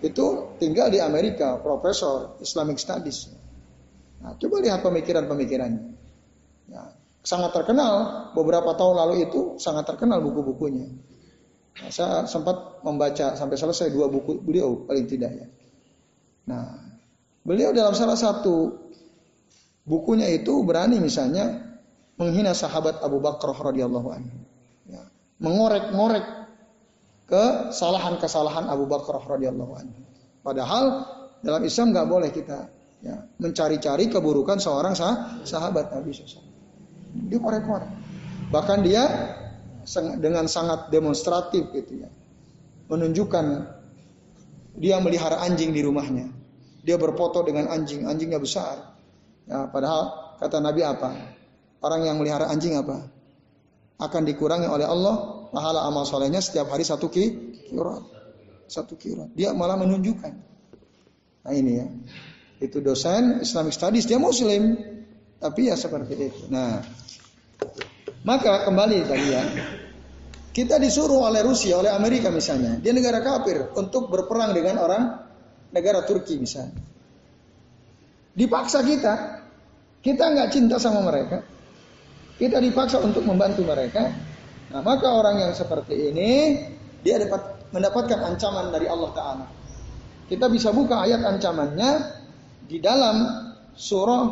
[0.02, 3.30] itu tinggal di Amerika, profesor Islamic Studies.
[4.18, 5.82] Nah, coba lihat pemikiran-pemikirannya.
[6.70, 6.82] Ya,
[7.22, 10.90] sangat terkenal beberapa tahun lalu itu sangat terkenal buku-bukunya.
[11.72, 15.46] Nah, saya sempat membaca sampai selesai dua buku beliau paling tidak ya.
[16.52, 16.76] Nah,
[17.46, 18.76] beliau dalam salah satu
[19.88, 21.72] bukunya itu berani misalnya
[22.20, 24.36] menghina sahabat Abu Bakar radhiyallahu anhu.
[24.84, 25.02] Ya,
[25.40, 26.26] mengorek-ngorek
[27.26, 30.00] kesalahan-kesalahan Abu Bakar radhiyallahu anhu.
[30.44, 31.08] Padahal
[31.40, 32.68] dalam Islam nggak boleh kita
[33.00, 36.44] ya, mencari-cari keburukan seorang sah sahabat Nabi SAW.
[37.32, 37.90] Dia korek-korek.
[38.52, 39.02] Bahkan dia
[40.18, 42.10] dengan sangat demonstratif gitu ya.
[42.88, 43.44] Menunjukkan
[44.76, 46.28] dia melihara anjing di rumahnya.
[46.82, 48.98] Dia berfoto dengan anjing, anjingnya besar.
[49.46, 51.14] Ya, padahal kata Nabi apa?
[51.82, 53.06] Orang yang melihara anjing apa?
[54.02, 58.02] Akan dikurangi oleh Allah pahala amal solehnya setiap hari satu kirat.
[58.66, 59.30] Satu kirat.
[59.36, 60.32] Dia malah menunjukkan.
[61.42, 61.86] Nah ini ya.
[62.62, 64.78] Itu dosen Islamic Studies, dia muslim.
[65.42, 66.46] Tapi ya seperti itu.
[66.54, 66.78] Nah,
[68.22, 69.42] maka kembali tadi ya.
[70.52, 72.76] Kita disuruh oleh Rusia, oleh Amerika misalnya.
[72.76, 75.02] Dia negara kafir untuk berperang dengan orang
[75.72, 76.76] negara Turki misalnya.
[78.36, 79.14] Dipaksa kita.
[80.02, 81.40] Kita nggak cinta sama mereka.
[82.36, 84.12] Kita dipaksa untuk membantu mereka.
[84.72, 86.30] Nah, maka orang yang seperti ini
[87.00, 89.46] dia dapat mendapatkan ancaman dari Allah Taala.
[90.28, 91.90] Kita bisa buka ayat ancamannya
[92.68, 93.16] di dalam
[93.72, 94.24] surah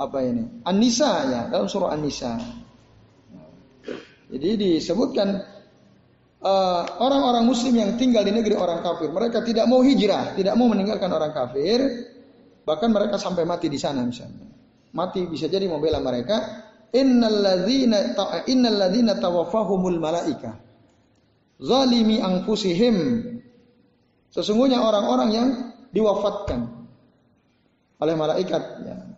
[0.00, 0.64] apa ini?
[0.64, 2.63] An-Nisa ya, dalam surah An-Nisa.
[4.34, 5.28] Jadi disebutkan
[6.42, 10.58] eh, orang-orang uh, muslim yang tinggal di negeri orang kafir, mereka tidak mau hijrah, tidak
[10.58, 11.78] mau meninggalkan orang kafir,
[12.66, 14.50] bahkan mereka sampai mati di sana misalnya.
[14.90, 16.66] Mati bisa jadi membela mereka.
[16.94, 18.14] Innalladzina
[18.46, 20.58] innalladzina tawaffahumul malaika.
[21.62, 23.22] Zalimi anfusihim.
[24.34, 25.48] Sesungguhnya orang-orang yang
[25.94, 26.66] diwafatkan
[28.02, 29.13] oleh malaikat ya.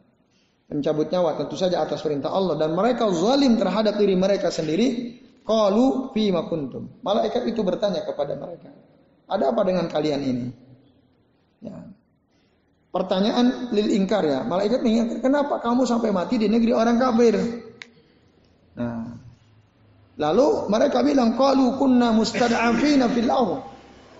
[0.66, 2.58] Pencabut nyawa tentu saja atas perintah Allah.
[2.58, 5.18] Dan mereka zalim terhadap diri mereka sendiri.
[5.46, 7.00] Qalu fi kuntum.
[7.06, 8.74] Malaikat itu bertanya kepada mereka
[9.26, 10.46] ada apa dengan kalian ini?
[11.62, 11.82] Ya.
[12.94, 14.46] Pertanyaan lil ingkar ya.
[14.46, 17.34] Malaikat mengingatkan kenapa kamu sampai mati di negeri orang kafir?
[18.78, 19.18] Nah.
[20.16, 23.28] Lalu mereka bilang qalu kunna mustad'afina fil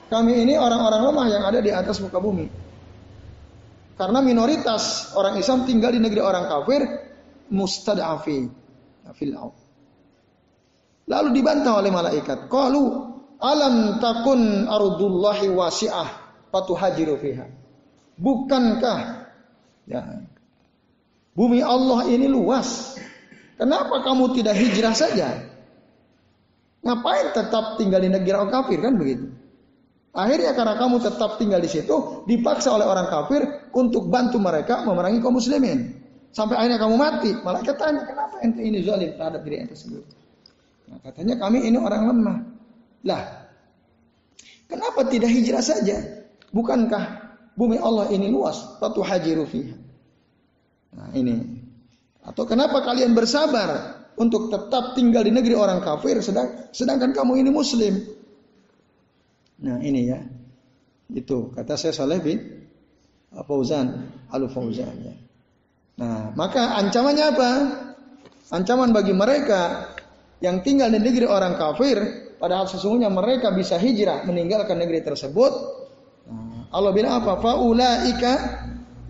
[0.07, 2.47] kami ini orang-orang lemah yang ada di atas muka bumi
[3.97, 6.85] karena minoritas orang Islam tinggal di negeri orang kafir
[7.49, 8.39] mustad'afi
[9.17, 9.35] fil
[11.07, 12.51] Lalu dibantah oleh malaikat.
[12.51, 12.83] Qalu
[13.41, 16.09] alam takun ardullahi wasi'ah
[16.51, 17.47] fatuhajiru fiha.
[18.19, 19.01] Bukankah
[19.87, 20.27] ya,
[21.33, 22.99] bumi Allah ini luas?
[23.57, 25.47] Kenapa kamu tidak hijrah saja?
[26.85, 29.31] Ngapain tetap tinggal di negeri orang kafir kan begitu?
[30.17, 35.21] Akhirnya karena kamu tetap tinggal di situ, dipaksa oleh orang kafir untuk bantu mereka memerangi
[35.21, 35.93] kaum muslimin.
[36.33, 37.31] Sampai akhirnya kamu mati.
[37.45, 40.09] Malaikat tanya, kenapa ente ini zalim terhadap diri ente sendiri?
[40.89, 42.39] Nah, katanya kami ini orang lemah.
[43.05, 43.23] Lah,
[44.73, 46.01] kenapa tidak hijrah saja?
[46.49, 47.05] Bukankah
[47.53, 48.81] bumi Allah ini luas?
[48.81, 49.77] Tatu hajiru fiha.
[50.97, 51.61] Nah, ini.
[52.25, 57.53] Atau kenapa kalian bersabar untuk tetap tinggal di negeri orang kafir sedang, sedangkan kamu ini
[57.53, 58.01] muslim?
[59.63, 60.21] Nah ini ya.
[61.07, 62.39] Itu kata saya Saleh bin
[63.31, 65.15] Fauzan Al Fauzan ya.
[66.03, 67.51] Nah maka ancamannya apa?
[68.53, 69.95] Ancaman bagi mereka
[70.39, 71.99] yang tinggal di negeri orang kafir,
[72.39, 75.53] padahal sesungguhnya mereka bisa hijrah meninggalkan negeri tersebut.
[76.31, 77.43] Nah, Allah bilang apa?
[77.43, 78.33] Faulaika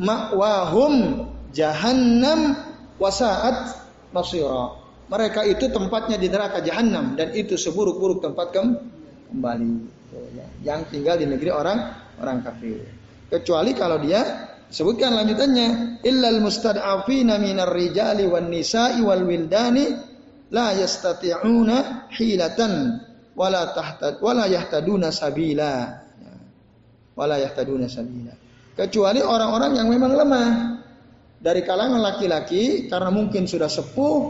[0.00, 2.56] ma'wahum jahannam
[2.96, 3.76] wasaat
[4.14, 4.80] masira.
[5.06, 9.95] Mereka itu tempatnya di neraka jahanam dan itu seburuk-buruk tempat kembali
[10.62, 11.78] yang tinggal di negeri orang
[12.20, 12.82] orang kafir.
[13.26, 14.22] Kecuali kalau dia
[14.70, 19.86] sebutkan lanjutannya illal mustad'afina minar rijali wan nisa'i wal wildani
[20.50, 23.02] la yastati'una hilatan
[23.34, 25.74] wala tahtad wala yahtaduna sabila.
[26.22, 26.34] Ya.
[27.18, 28.34] Wala yahtaduna sabila.
[28.76, 30.50] Kecuali orang-orang yang memang lemah
[31.40, 34.20] dari kalangan laki-laki karena mungkin sudah sepuh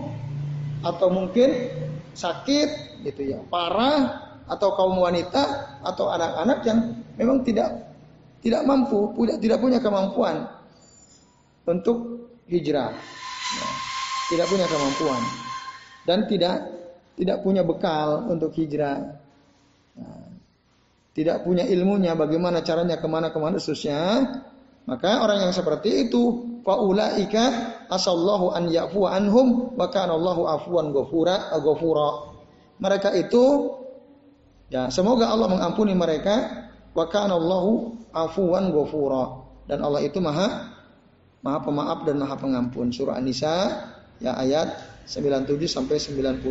[0.86, 1.50] atau mungkin
[2.14, 5.42] sakit gitu ya, parah atau kaum wanita
[5.82, 6.78] atau anak-anak yang
[7.18, 7.68] memang tidak
[8.40, 10.46] tidak mampu, tidak tidak punya kemampuan
[11.66, 12.94] untuk hijrah.
[13.46, 13.68] Ya,
[14.30, 15.22] tidak punya kemampuan
[16.06, 16.56] dan tidak
[17.18, 19.18] tidak punya bekal untuk hijrah.
[19.98, 20.10] Ya,
[21.16, 24.22] tidak punya ilmunya bagaimana caranya ke mana ke mana khususnya.
[24.86, 26.22] Maka orang yang seperti itu
[26.62, 32.30] faulaika asallahu an yafu anhum wa kana Allahu afwan ghafura.
[32.78, 33.74] Mereka itu
[34.66, 40.74] Ya, semoga Allah mengampuni mereka wa kana Allahu afuwan ghafura dan Allah itu Maha
[41.46, 42.90] Maha pemaaf dan Maha pengampun.
[42.90, 43.86] Surah An-Nisa
[44.18, 44.74] ya ayat
[45.06, 46.42] 97 sampai 99.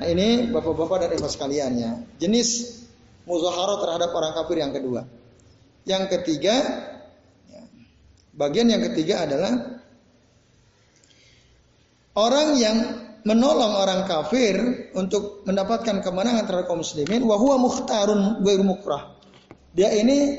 [0.00, 1.92] Nah, ini Bapak-bapak dan Ibu sekalian ya.
[2.16, 2.80] Jenis
[3.28, 5.04] muzaharah terhadap orang kafir yang kedua.
[5.84, 6.56] Yang ketiga
[7.52, 7.62] ya,
[8.32, 9.52] bagian yang ketiga adalah
[12.16, 14.54] orang yang menolong orang kafir
[14.92, 18.44] untuk mendapatkan kemenangan terhadap kaum muslimin wa huwa mukhtarun.
[19.74, 20.38] Dia ini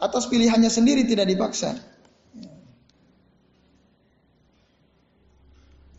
[0.00, 1.76] atas pilihannya sendiri tidak dipaksa.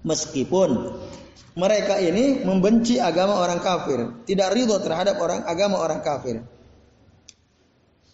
[0.02, 0.98] Meskipun
[1.54, 6.42] mereka ini membenci agama orang kafir, tidak ridho terhadap orang agama orang kafir.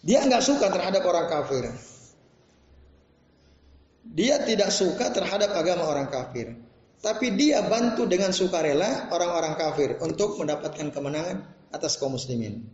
[0.04, 1.64] Dia nggak suka terhadap orang kafir.
[4.06, 6.65] Dia tidak suka terhadap agama orang kafir.
[7.00, 12.66] Tapi dia bantu dengan sukarela orang-orang kafir untuk mendapatkan kemenangan atas kaum muslimin.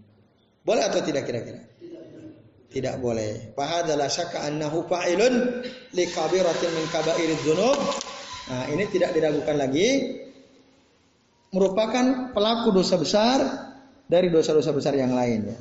[0.62, 1.62] Boleh atau tidak kira-kira?
[2.72, 3.52] Tidak boleh.
[3.52, 5.60] Fahadalah syaka annahu fa'ilun
[5.92, 7.78] li kabiratin min kabairid dzunub.
[8.48, 10.18] Nah, ini tidak diragukan lagi
[11.52, 13.38] merupakan pelaku dosa besar
[14.08, 15.58] dari dosa-dosa besar yang lain ya.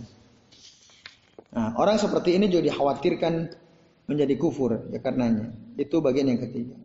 [1.52, 3.34] Nah, orang seperti ini juga dikhawatirkan
[4.08, 5.52] menjadi kufur ya karenanya.
[5.76, 6.80] Itu bagian yang ketiga.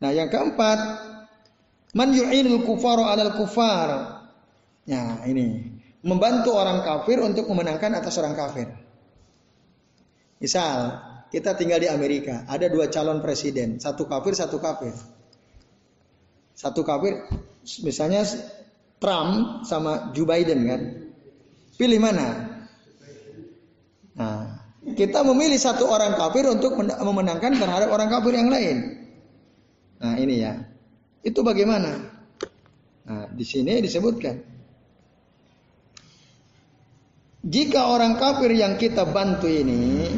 [0.00, 0.78] Nah, yang keempat,
[1.92, 3.88] man yu'inul kufaru 'alal kufar.
[4.88, 8.68] Nah, ini membantu orang kafir untuk memenangkan atas orang kafir.
[10.40, 10.96] Misal,
[11.28, 14.96] kita tinggal di Amerika, ada dua calon presiden, satu kafir, satu kafir.
[16.56, 17.28] Satu kafir,
[17.84, 18.24] misalnya
[19.00, 20.80] Trump sama Joe Biden kan?
[21.76, 22.28] Pilih mana?
[24.16, 24.44] Nah,
[24.96, 28.99] kita memilih satu orang kafir untuk memenangkan terhadap orang kafir yang lain.
[30.00, 30.56] Nah, ini ya.
[31.20, 31.92] Itu bagaimana?
[33.04, 34.36] Nah, di sini disebutkan.
[37.40, 40.12] Jika orang kafir yang kita bantu ini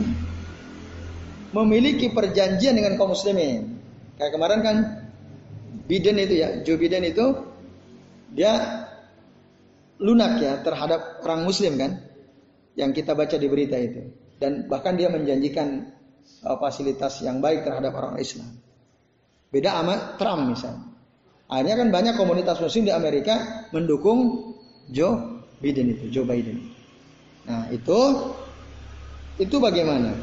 [1.54, 3.78] memiliki perjanjian dengan kaum muslimin.
[4.18, 4.76] Kayak kemarin kan
[5.86, 7.26] Biden itu ya, Joe Biden itu
[8.32, 8.86] dia
[10.02, 12.02] lunak ya terhadap orang muslim kan
[12.74, 15.94] yang kita baca di berita itu dan bahkan dia menjanjikan
[16.42, 18.50] uh, fasilitas yang baik terhadap orang Islam.
[19.52, 20.88] Beda sama Trump misalnya.
[21.52, 24.50] Akhirnya kan banyak komunitas muslim di Amerika mendukung
[24.88, 26.72] Joe Biden itu, Joe Biden.
[27.44, 28.00] Nah, itu
[29.36, 30.16] itu bagaimana?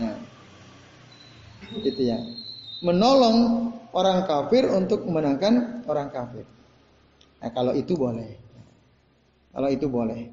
[0.00, 0.16] Nah,
[1.84, 2.16] itu ya.
[2.80, 6.48] Menolong orang kafir untuk memenangkan orang kafir.
[7.44, 8.40] Nah, kalau itu boleh.
[9.52, 10.32] Kalau itu boleh.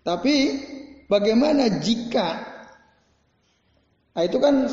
[0.00, 0.34] Tapi
[1.12, 2.56] bagaimana jika
[4.16, 4.66] nah itu kan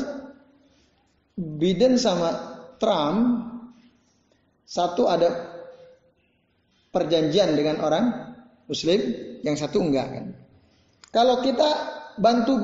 [1.38, 3.18] Biden sama Trump
[4.66, 5.28] satu ada
[6.90, 8.04] perjanjian dengan orang
[8.66, 8.98] Muslim,
[9.46, 10.26] yang satu enggak kan.
[11.14, 11.68] Kalau kita
[12.18, 12.58] bantu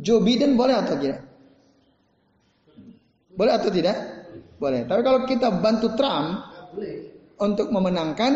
[0.00, 1.20] Joe Biden boleh atau tidak?
[3.36, 3.96] Boleh atau tidak?
[4.56, 4.88] Boleh.
[4.88, 6.40] Tapi kalau kita bantu Trump
[7.36, 8.32] untuk memenangkan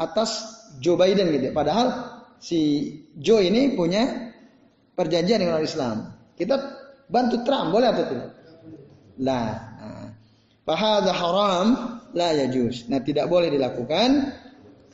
[0.00, 1.52] atas Joe Biden gitu.
[1.52, 2.88] Padahal si
[3.20, 4.32] Joe ini punya
[4.96, 5.96] perjanjian dengan orang Islam.
[6.32, 6.56] Kita
[7.12, 8.30] bantu Trump boleh atau tidak?
[9.20, 9.71] Lah.
[10.62, 11.66] Fahadha haram
[12.14, 12.86] la yajuz.
[12.86, 14.30] Nah, tidak boleh dilakukan.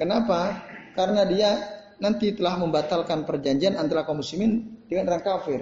[0.00, 0.64] Kenapa?
[0.96, 1.50] Karena dia
[1.98, 5.60] nanti telah membatalkan perjanjian antara kaum muslimin dengan orang kafir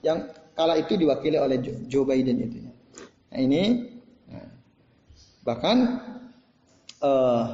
[0.00, 2.58] yang kala itu diwakili oleh Joe Biden itu.
[3.30, 3.62] Nah, ini
[4.28, 4.48] nah,
[5.44, 5.76] bahkan
[7.04, 7.44] uh,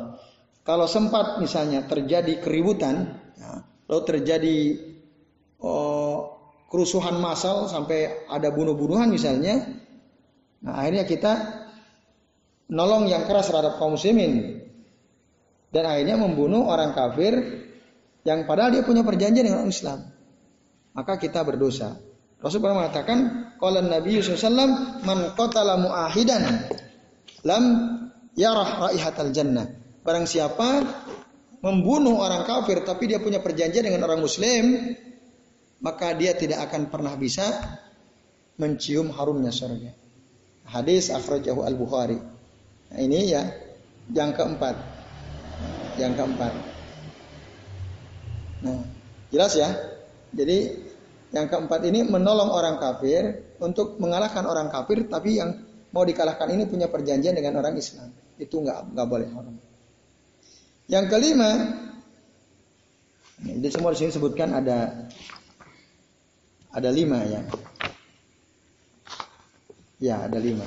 [0.62, 4.58] kalau sempat misalnya terjadi keributan, ya, lalu terjadi
[5.58, 6.18] uh,
[6.70, 9.66] kerusuhan massal sampai ada bunuh-bunuhan misalnya,
[10.62, 11.32] nah akhirnya kita
[12.70, 14.62] nolong yang keras terhadap kaum muslimin
[15.74, 17.66] dan akhirnya membunuh orang kafir
[18.22, 19.98] yang padahal dia punya perjanjian dengan orang Islam.
[20.94, 21.96] Maka kita berdosa.
[22.40, 23.18] Rasul pernah mengatakan,
[23.61, 26.66] kalau Nabi SAW man qatala muahidan
[27.44, 27.64] lam
[28.35, 29.68] yarah raihatal jannah.
[30.00, 30.83] Barang siapa
[31.61, 34.96] membunuh orang kafir tapi dia punya perjanjian dengan orang muslim,
[35.85, 37.44] maka dia tidak akan pernah bisa
[38.56, 39.92] mencium harumnya surga.
[40.68, 42.39] Hadis akhrajahu al-Bukhari.
[42.90, 43.42] Nah, ini ya
[44.11, 44.74] yang keempat.
[45.98, 46.53] Yang keempat.
[48.66, 48.81] Nah,
[49.31, 49.70] jelas ya.
[50.35, 50.59] Jadi
[51.31, 55.62] yang keempat ini menolong orang kafir untuk mengalahkan orang kafir, tapi yang
[55.94, 58.11] mau dikalahkan ini punya perjanjian dengan orang Islam.
[58.38, 59.57] Itu nggak nggak boleh haram.
[60.90, 61.50] Yang kelima,
[63.46, 65.07] ini semua di sini sebutkan ada
[66.74, 67.42] ada lima ya.
[70.00, 70.66] Ya ada lima.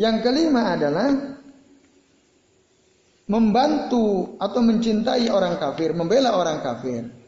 [0.00, 1.12] Yang kelima adalah
[3.28, 7.20] membantu atau mencintai orang kafir, membela orang kafir.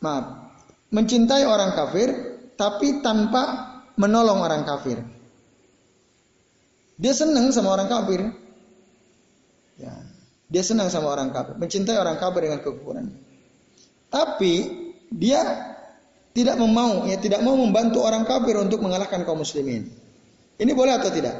[0.00, 0.56] maaf,
[0.88, 2.08] mencintai orang kafir
[2.56, 3.68] tapi tanpa
[4.00, 4.96] menolong orang kafir.
[7.00, 8.20] Dia senang sama orang kafir.
[9.80, 9.92] Ya,
[10.52, 13.12] dia senang sama orang kafir, mencintai orang kafir dengan kekufuran.
[14.12, 14.54] Tapi
[15.12, 15.69] dia
[16.30, 19.90] tidak mau, ya tidak mau membantu orang kafir untuk mengalahkan kaum muslimin.
[20.60, 21.34] Ini boleh atau tidak?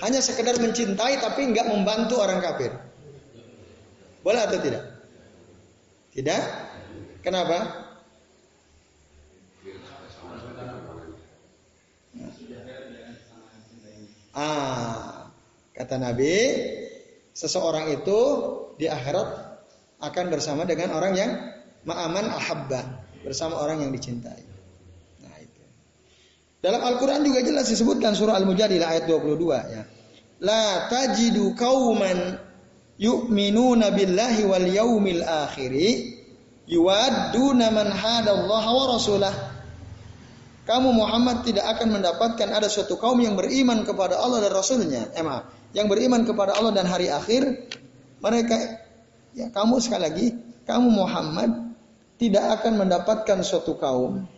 [0.00, 2.72] Hanya sekedar mencintai tapi nggak membantu orang kafir.
[4.24, 4.82] Boleh atau tidak?
[6.10, 6.42] Tidak?
[7.22, 7.86] Kenapa?
[14.30, 15.26] Ah,
[15.74, 16.34] kata Nabi,
[17.34, 18.18] seseorang itu
[18.78, 19.28] di akhirat
[20.00, 21.30] akan bersama dengan orang yang
[21.84, 24.42] ma'aman ahabba, bersama orang yang dicintai.
[25.24, 25.62] Nah, itu.
[26.60, 29.82] Dalam Al-Qur'an juga jelas disebutkan surah Al-Mujadilah ayat 22 ya.
[30.40, 32.40] La tajidu kauman
[32.96, 36.20] yu'minuna billahi wal yaumil akhiri
[36.64, 39.34] yuwadduna man hadallaha wa rasulah.
[40.64, 45.02] Kamu Muhammad tidak akan mendapatkan ada suatu kaum yang beriman kepada Allah dan Rasulnya.
[45.18, 45.24] Eh
[45.74, 47.68] yang beriman kepada Allah dan hari akhir.
[48.20, 48.56] Mereka,
[49.32, 50.26] ya kamu sekali lagi,
[50.68, 51.69] kamu Muhammad
[52.20, 54.28] tidak akan mendapatkan suatu kaum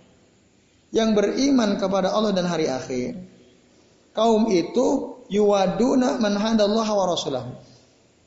[0.94, 3.18] yang beriman kepada Allah dan hari akhir.
[4.14, 7.58] Kaum itu yuwaduna man wa rasulah.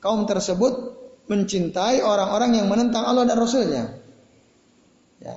[0.02, 0.92] Kaum tersebut
[1.26, 3.84] mencintai orang-orang yang menentang Allah dan Rasulnya.
[5.18, 5.34] Ya,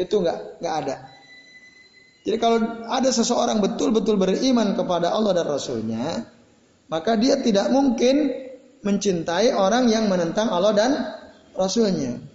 [0.00, 0.96] itu nggak nggak ada.
[2.24, 6.24] Jadi kalau ada seseorang betul-betul beriman kepada Allah dan Rasulnya,
[6.88, 8.32] maka dia tidak mungkin
[8.80, 10.90] mencintai orang yang menentang Allah dan
[11.52, 12.33] Rasulnya.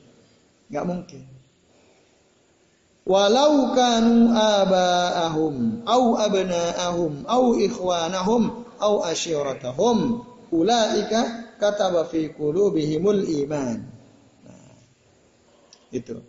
[0.69, 1.25] Gak mungkin.
[3.09, 10.21] Walau kanu aba'ahum au abna'ahum au ikhwanahum au asyiratahum
[10.53, 13.81] ulaika kataba fi qulubihimul iman.
[14.45, 14.77] Nah,
[15.89, 16.21] itu.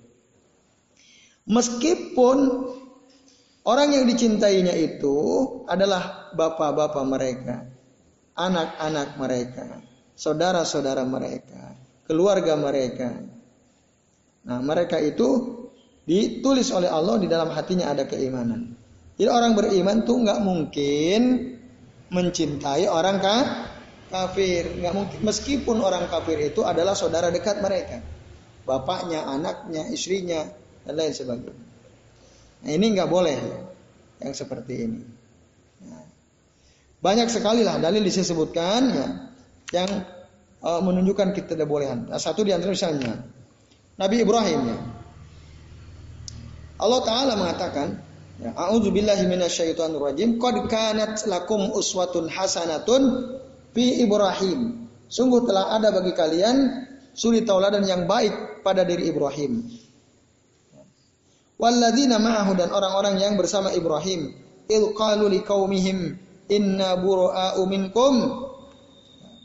[1.45, 2.39] Meskipun
[3.69, 5.17] orang yang dicintainya itu
[5.69, 7.57] adalah bapak-bapak mereka,
[8.41, 9.85] anak-anak mereka,
[10.17, 11.77] saudara-saudara mereka,
[12.09, 13.40] keluarga mereka.
[14.41, 15.61] Nah, mereka itu
[16.09, 18.73] ditulis oleh Allah di dalam hatinya ada keimanan.
[19.21, 21.21] Jadi orang beriman tuh nggak mungkin
[22.09, 23.21] mencintai orang
[24.09, 25.19] kafir, nggak mungkin.
[25.21, 28.01] Meskipun orang kafir itu adalah saudara dekat mereka,
[28.65, 30.49] bapaknya, anaknya, istrinya,
[30.89, 31.69] dan lain sebagainya.
[32.65, 33.39] Nah, ini nggak boleh
[34.25, 35.01] yang seperti ini.
[35.85, 36.05] Nah,
[37.01, 39.09] banyak sekali lah dalil disebutkan ya,
[39.85, 39.91] yang
[40.65, 42.09] uh, menunjukkan kita tidak bolehan.
[42.09, 43.21] Nah, satu di antara misalnya
[44.01, 44.79] Nabi Ibrahim ya.
[46.81, 48.01] Allah Taala mengatakan,
[48.41, 50.41] ya, A'udzubillahi minasyaitonirrajim.
[50.41, 53.37] Qad kanat lakum uswatun hasanatun
[53.77, 54.89] fi Ibrahim.
[55.13, 59.69] Sungguh telah ada bagi kalian suri tauladan yang baik pada diri Ibrahim.
[61.61, 64.33] Walladzina ma'ahu dan orang-orang yang bersama Ibrahim
[64.73, 66.17] il qalu liqaumihim
[66.49, 68.49] inna bura'u minkum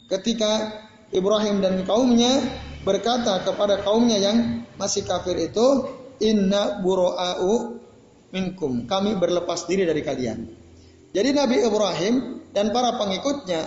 [0.07, 0.79] ketika
[1.11, 2.39] Ibrahim dan kaumnya
[2.85, 5.89] berkata kepada kaumnya yang masih kafir itu
[6.21, 7.81] inna bura'u
[8.29, 10.45] minkum kami berlepas diri dari kalian
[11.11, 12.15] jadi Nabi Ibrahim
[12.53, 13.61] dan para pengikutnya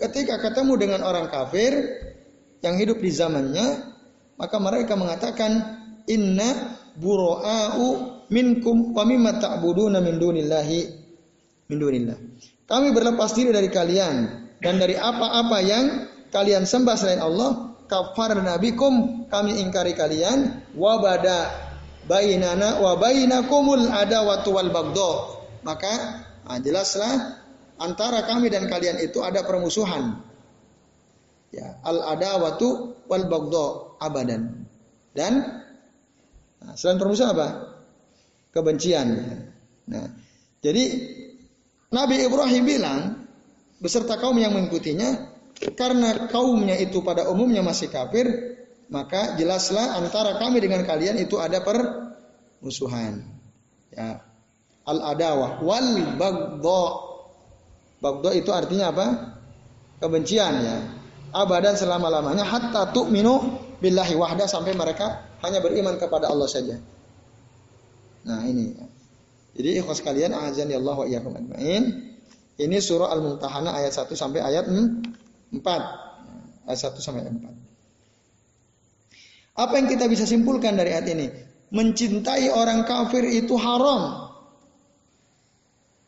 [0.00, 1.76] ketika ketemu dengan orang kafir
[2.64, 3.92] yang hidup di zamannya
[4.40, 5.52] maka mereka mengatakan
[6.08, 10.80] inna bura'u minkum wa mimma ta'buduna min dunillahi
[11.68, 12.18] min dunillah.
[12.68, 14.14] Kami berlepas diri dari kalian
[14.60, 15.84] dan dari apa-apa yang
[16.32, 21.50] kalian sembah selain Allah, kafar nabikum kami ingkari kalian wa bada
[22.06, 25.12] bainana wa bainakumul adawatu wal bagdo.
[25.62, 27.38] Maka nah jelaslah
[27.78, 30.18] antara kami dan kalian itu ada permusuhan.
[31.52, 34.66] Ya, al adawatu wal bagdo abadan.
[35.12, 35.62] Dan
[36.62, 37.48] Nah, selain permusuhan apa?
[38.54, 39.08] Kebencian.
[39.90, 40.06] Nah,
[40.62, 40.84] jadi
[41.90, 43.00] Nabi Ibrahim bilang
[43.82, 45.31] beserta kaum yang mengikutinya
[45.70, 48.26] karena kaumnya itu pada umumnya masih kafir,
[48.90, 53.22] maka jelaslah antara kami dengan kalian itu ada permusuhan.
[53.94, 54.26] Ya.
[54.82, 56.84] Al adawah wal bagdo.
[58.02, 59.06] Bagdo itu artinya apa?
[60.02, 60.78] Kebencian ya.
[61.32, 63.40] Abadan selama-lamanya hatta tu'minu
[63.78, 66.76] billahi wahda sampai mereka hanya beriman kepada Allah saja.
[68.26, 68.74] Nah, ini.
[69.52, 71.32] Jadi ikhwas kalian azan ya Allah wa iyyakum.
[72.58, 75.22] Ini surah Al-Mumtahanah ayat 1 sampai ayat 4.
[75.52, 77.62] Ayat 1 sampai 4.
[79.52, 81.28] Apa yang kita bisa simpulkan dari ayat ini?
[81.72, 84.32] Mencintai orang kafir itu haram.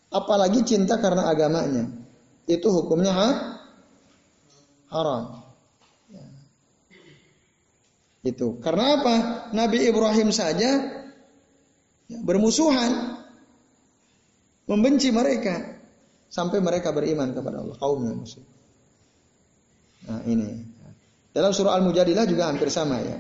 [0.09, 1.93] Apalagi cinta karena agamanya.
[2.49, 3.29] Itu hukumnya ha?
[4.95, 5.45] haram.
[8.25, 8.57] Itu.
[8.65, 9.15] Karena apa?
[9.53, 10.71] Nabi Ibrahim saja
[12.09, 13.21] ya, bermusuhan.
[14.65, 15.77] Membenci mereka.
[16.33, 17.77] Sampai mereka beriman kepada Allah.
[17.77, 18.54] Kaumnya musuh.
[20.09, 20.73] Nah ini.
[21.35, 23.19] Dalam surah Al-Mujadilah juga hampir sama ya.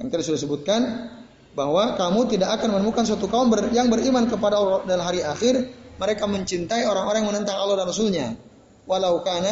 [0.00, 0.80] Yang tadi sudah sebutkan
[1.52, 5.68] bahwa kamu tidak akan menemukan suatu kaum ber, yang beriman kepada Allah dalam hari akhir
[6.00, 8.26] mereka mencintai orang-orang yang menentang Allah dan Rasulnya
[8.88, 9.50] walau kana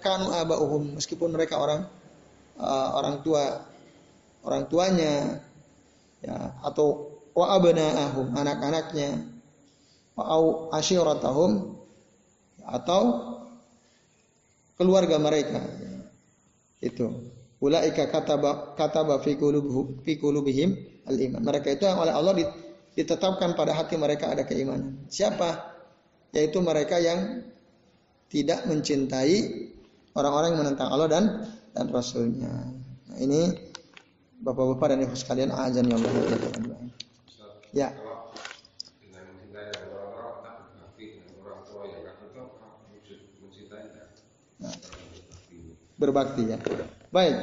[0.00, 1.84] kanu abauhum meskipun mereka orang
[2.56, 3.64] uh, orang tua
[4.44, 5.44] orang tuanya
[6.24, 9.28] ya atau wa abnaahum anak-anaknya
[10.16, 10.48] wa
[12.68, 13.02] atau
[14.78, 15.60] keluarga mereka
[16.78, 17.10] itu
[17.58, 20.78] ulaika kataba kataba fi qulubuhum fi qulubihim
[21.10, 22.32] al iman mereka itu yang oleh Allah
[22.94, 25.74] ditetapkan pada hati mereka ada keimanan siapa
[26.30, 27.42] yaitu mereka yang
[28.28, 29.68] tidak mencintai
[30.12, 31.24] orang-orang yang menentang Allah dan
[31.72, 32.52] dan Rasulnya.
[33.08, 33.68] Nah, ini
[34.38, 36.12] Bapak-bapak dan ibu sekalian, azan ya Allah.
[37.74, 37.88] Ya.
[45.98, 46.56] Berbakti ya.
[47.10, 47.36] Baik.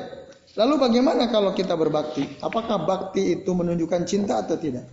[0.56, 2.40] Lalu bagaimana kalau kita berbakti?
[2.40, 4.88] Apakah bakti itu menunjukkan cinta atau tidak?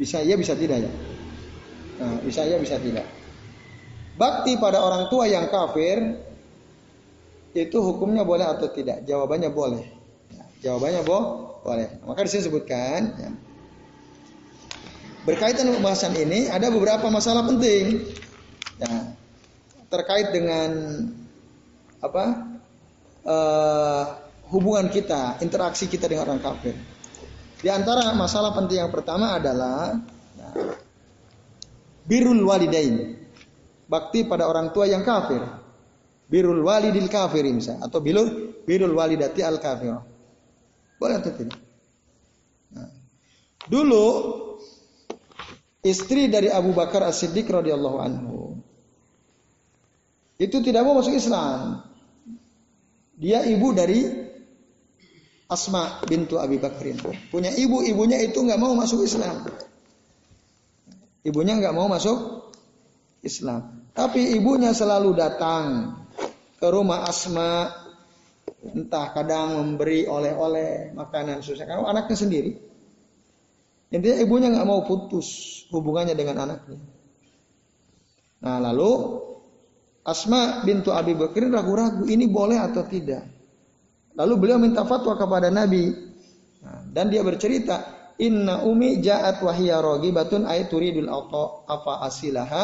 [0.00, 0.92] Bisa iya, bisa tidak ya.
[2.00, 3.04] Nah, bisa iya, bisa tidak.
[4.16, 6.16] Bakti pada orang tua yang kafir
[7.52, 9.04] itu hukumnya boleh atau tidak?
[9.04, 9.84] Jawabannya boleh.
[10.32, 11.20] Ya, jawabannya bo
[11.60, 11.88] boleh.
[12.08, 13.30] Maka di sini sebutkan ya.
[15.28, 18.00] Berkaitan pembahasan ini ada beberapa masalah penting.
[18.80, 19.16] Ya.
[19.86, 20.68] terkait dengan
[22.06, 22.24] apa
[23.26, 24.04] uh,
[24.54, 26.74] hubungan kita, interaksi kita dengan orang kafir.
[27.58, 29.98] Di antara masalah penting yang pertama adalah
[30.38, 30.48] ya,
[32.06, 33.18] birrul walidain,
[33.90, 35.42] bakti pada orang tua yang kafir.
[36.26, 39.94] Birrul walidil kafir misalnya atau birrul birrul walidati al kafir.
[40.98, 41.54] Boleh atau tidak?
[42.74, 42.90] Nah.
[43.70, 44.06] Dulu
[45.86, 48.58] istri dari Abu Bakar As-Siddiq radhiyallahu anhu
[50.36, 51.80] itu tidak mau masuk Islam.
[53.16, 54.04] Dia ibu dari
[55.46, 57.00] Asma bintu Abi Bakrin.
[57.30, 59.46] Punya ibu, ibunya itu nggak mau masuk Islam.
[61.22, 62.50] Ibunya nggak mau masuk
[63.24, 63.88] Islam.
[63.96, 65.96] Tapi ibunya selalu datang
[66.60, 67.72] ke rumah Asma.
[68.66, 71.64] Entah kadang memberi oleh-oleh makanan susah.
[71.64, 72.52] Karena anaknya sendiri.
[73.94, 76.82] Intinya ibunya nggak mau putus hubungannya dengan anaknya.
[78.42, 78.90] Nah lalu
[80.06, 83.26] Asma bintu Abi Bakrin ragu-ragu ini boleh atau tidak.
[84.14, 85.90] Lalu beliau minta fatwa kepada Nabi.
[86.62, 89.82] Nah, dan dia bercerita, Inna umi ja'at wahiyya
[90.14, 92.62] batun ay turidul auto afa asilaha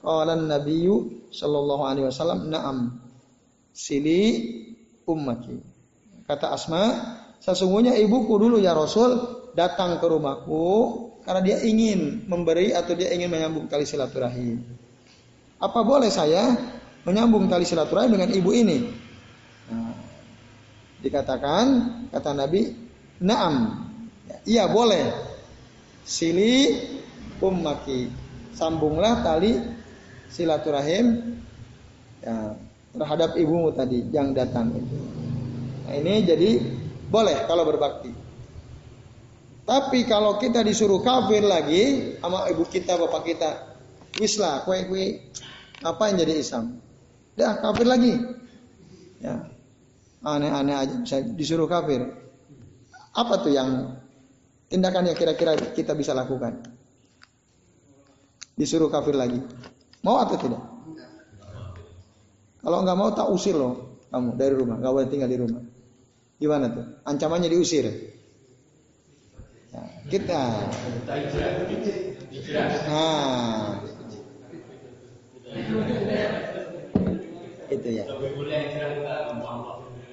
[0.00, 2.78] qala nabiyyu sallallahu alaihi wasallam na'am
[3.74, 4.22] sili
[5.04, 5.60] ummaki.
[6.24, 6.82] Kata Asma,
[7.42, 9.18] sesungguhnya ibuku dulu ya Rasul
[9.52, 10.64] datang ke rumahku
[11.26, 14.64] karena dia ingin memberi atau dia ingin menyambung tali silaturahim.
[15.60, 16.56] Apa boleh saya
[17.04, 18.78] menyambung tali silaturahim dengan ibu ini?
[19.70, 19.92] Nah,
[21.04, 21.66] Dikatakan
[22.08, 22.72] kata Nabi,
[23.20, 23.84] "Na'am."
[24.48, 25.12] Iya boleh.
[26.00, 26.80] Sili
[27.44, 28.08] ummaki.
[28.56, 29.52] Sambunglah tali
[30.32, 31.36] silaturahim
[32.24, 32.56] ya,
[32.96, 34.72] terhadap ibumu tadi yang datang.
[34.72, 36.50] Nah, ini jadi
[37.12, 38.12] boleh kalau berbakti.
[39.64, 43.50] Tapi kalau kita disuruh kafir lagi sama ibu kita, bapak kita,
[44.20, 45.24] wislah, kue kue,
[45.80, 46.83] apa yang jadi Islam?
[47.34, 48.14] Dah kafir lagi.
[49.18, 49.50] Ya,
[50.22, 52.06] aneh-aneh aja bisa disuruh kafir.
[53.14, 53.98] Apa tuh yang
[54.70, 56.62] tindakan yang kira-kira kita bisa lakukan?
[58.54, 59.42] Disuruh kafir lagi.
[60.06, 60.62] Mau atau tidak?
[62.64, 65.62] Kalau nggak mau tak usir loh kamu dari rumah, nggak boleh tinggal di rumah.
[66.38, 66.86] Gimana tuh?
[67.02, 67.86] Ancamannya diusir.
[69.74, 70.42] Ya, kita.
[72.86, 73.82] Nah,
[77.74, 78.04] itu ya.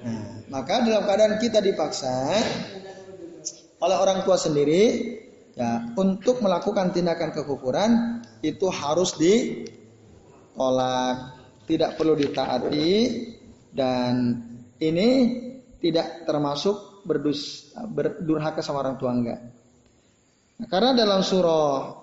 [0.02, 2.34] Nah, maka dalam keadaan kita dipaksa
[3.82, 5.18] oleh orang tua sendiri
[5.54, 11.16] ya untuk melakukan tindakan kekufuran itu harus ditolak,
[11.70, 12.90] tidak perlu ditaati
[13.70, 14.42] dan
[14.82, 15.08] ini
[15.82, 19.40] tidak termasuk berdus, berdurhaka sama orang tua enggak.
[20.62, 21.98] Nah, karena dalam surah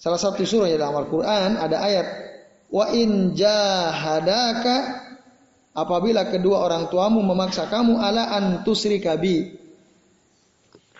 [0.00, 2.29] salah satu surah ya dalam Al-Qur'an ada ayat
[2.70, 5.06] wa in jahadaka
[5.74, 9.58] apabila kedua orang tuamu memaksa kamu ala antusrika bi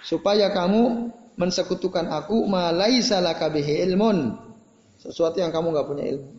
[0.03, 4.37] supaya kamu mensekutukan aku ma laisa laka ilmun
[5.01, 6.31] sesuatu yang kamu nggak punya ilmu.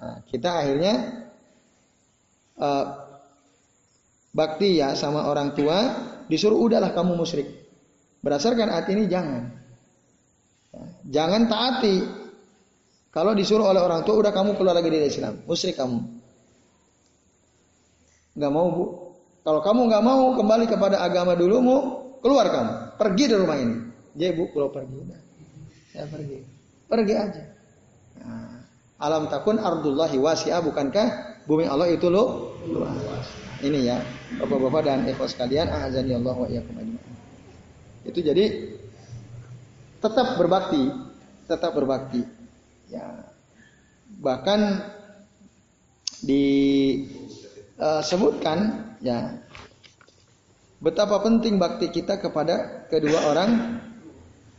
[0.00, 0.94] Nah, kita akhirnya
[2.58, 2.84] uh,
[4.34, 5.78] bakti ya sama orang tua
[6.26, 7.46] disuruh udahlah kamu musyrik.
[8.20, 9.42] Berdasarkan ayat ini jangan.
[10.74, 10.82] Ya,
[11.20, 11.96] jangan taati.
[13.10, 16.20] Kalau disuruh oleh orang tua udah kamu keluar lagi dari Islam, musyrik kamu
[18.40, 18.84] nggak mau bu.
[19.40, 21.80] Kalau kamu nggak mau kembali kepada agama dulu mau
[22.20, 23.76] keluar kamu, pergi dari rumah ini.
[24.14, 25.20] Jadi bu, kalau pergi udah,
[25.90, 26.38] saya pergi,
[26.86, 27.42] pergi aja.
[28.20, 28.60] Nah,
[29.00, 31.06] alam takun ardullahi wasi'ah bukankah
[31.48, 32.54] bumi Allah itu lo.
[33.60, 34.00] Ini ya,
[34.40, 36.48] bapak-bapak dan ikhwan sekalian, azani Allah wa
[38.08, 38.72] Itu jadi
[40.00, 40.88] tetap berbakti,
[41.44, 42.39] tetap berbakti.
[42.90, 43.06] Ya.
[44.18, 44.60] Bahkan
[46.20, 46.44] di
[47.80, 49.40] uh, sebutkan ya
[50.82, 53.80] betapa penting bakti kita kepada kedua orang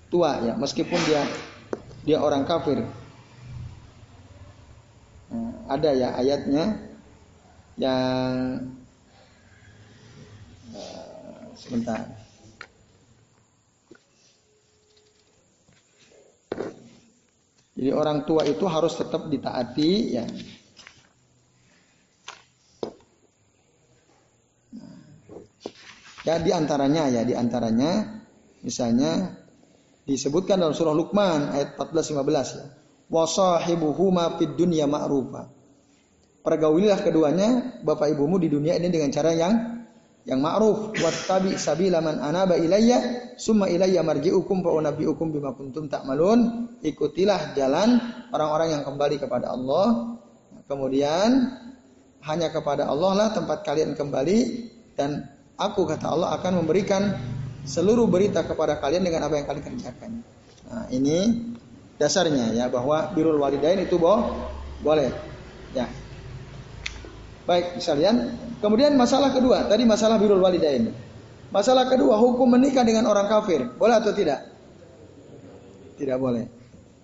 [0.10, 1.22] tua ya meskipun dia
[2.08, 2.82] dia orang kafir.
[5.32, 6.66] Nah, ada ya ayatnya
[7.78, 8.32] yang
[10.74, 12.21] uh, sebentar.
[17.72, 20.26] Jadi orang tua itu harus tetap ditaati ya.
[26.22, 28.22] Ya di antaranya ya di antaranya
[28.62, 29.42] misalnya
[30.06, 32.66] disebutkan dalam surah Luqman ayat 14 15 ya.
[33.12, 35.52] Wasahibuhuma fid dunya ma'rufa.
[36.42, 39.81] Pergaulilah keduanya bapak ibumu di dunia ini dengan cara yang
[40.26, 46.70] yang ma'ruf wattabi sabila man anaba ilayya summa ilayya marji'ukum fa unabbi'ukum bima kuntum ta'malun
[46.86, 47.98] ikutilah jalan
[48.30, 50.18] orang-orang yang kembali kepada Allah
[50.72, 51.52] Kemudian
[52.24, 54.38] hanya kepada Allah lah tempat kalian kembali
[54.96, 55.28] dan
[55.60, 57.12] aku kata Allah akan memberikan
[57.68, 60.12] seluruh berita kepada kalian dengan apa yang kalian kerjakan.
[60.72, 61.44] Nah, ini
[62.00, 64.32] dasarnya ya bahwa birul walidain itu boh,
[64.80, 65.12] boleh.
[65.76, 65.92] Ya.
[67.46, 68.38] Baik, sekalian.
[68.62, 70.94] Kemudian masalah kedua, tadi masalah birul walidain.
[71.52, 74.48] Masalah kedua, hukum menikah dengan orang kafir, boleh atau tidak?
[76.00, 76.48] Tidak boleh.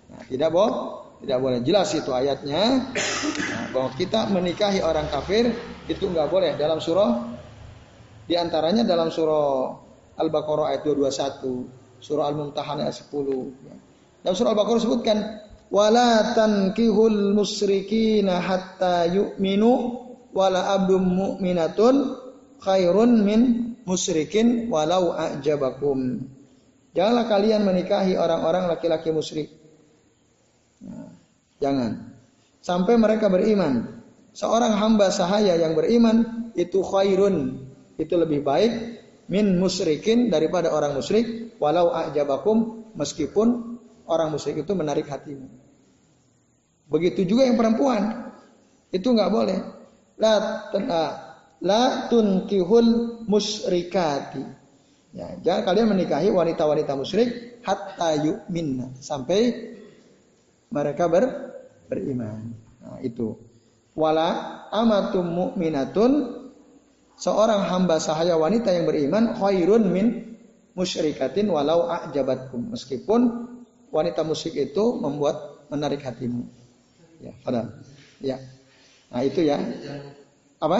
[0.08, 0.74] Nah, tidak boleh,
[1.20, 1.58] tidak boleh.
[1.60, 5.52] Jelas itu ayatnya nah, bahwa kita menikahi orang kafir
[5.84, 7.28] itu nggak boleh dalam surah
[8.24, 9.76] di antaranya dalam surah
[10.16, 14.24] Al-Baqarah ayat 221, surah Al-Mumtahanah ayat 10.
[14.24, 15.18] Dalam surah Al-Baqarah sebutkan
[15.68, 20.07] wala tankihul musyrikina hatta yu'minu
[20.38, 22.14] wala abdum mu'minatun
[22.62, 23.40] khairun min
[23.82, 26.22] musyrikin walau a'jabakum.
[26.94, 29.50] Janganlah kalian menikahi orang-orang laki-laki musyrik.
[30.82, 31.10] Nah,
[31.58, 32.14] jangan.
[32.62, 34.02] Sampai mereka beriman.
[34.30, 37.66] Seorang hamba sahaya yang beriman itu khairun.
[37.98, 38.72] Itu lebih baik
[39.26, 45.50] min musyrikin daripada orang musyrik walau a'jabakum meskipun orang musyrik itu menarik hatimu.
[46.88, 48.32] Begitu juga yang perempuan.
[48.88, 49.77] Itu nggak boleh.
[50.18, 50.34] La
[50.70, 51.12] ah,
[51.62, 54.42] la tunkihul musyrikati.
[55.16, 59.72] Ya, jangan kalian menikahi wanita-wanita musyrik hatta yu'minna sampai
[60.68, 61.24] mereka ber,
[61.88, 62.52] beriman.
[62.84, 63.34] Nah, itu.
[63.98, 66.12] Wala amatum mu'minatun
[67.18, 70.06] seorang hamba sahaya wanita yang beriman khairun min
[70.78, 73.50] musyrikatin walau a'jabatkum meskipun
[73.90, 76.46] wanita musyrik itu membuat menarik hatimu
[77.18, 77.74] ya pada
[78.22, 78.38] ya
[79.08, 79.58] nah itu ya.
[80.58, 80.78] Apa?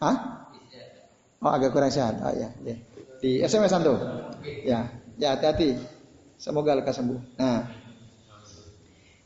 [0.00, 0.16] Ah
[1.40, 2.20] oh agak kurang sehat.
[2.20, 2.52] Oh ya,
[3.20, 3.98] di SMS tuh
[4.64, 5.76] ya ya hati-hati.
[6.40, 7.20] Semoga lekas sembuh.
[7.36, 7.60] Nah.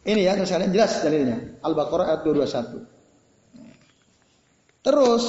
[0.05, 1.65] Ini ya terus jelas dalilnya.
[1.65, 2.95] Al-Baqarah ayat 221
[4.85, 5.25] terus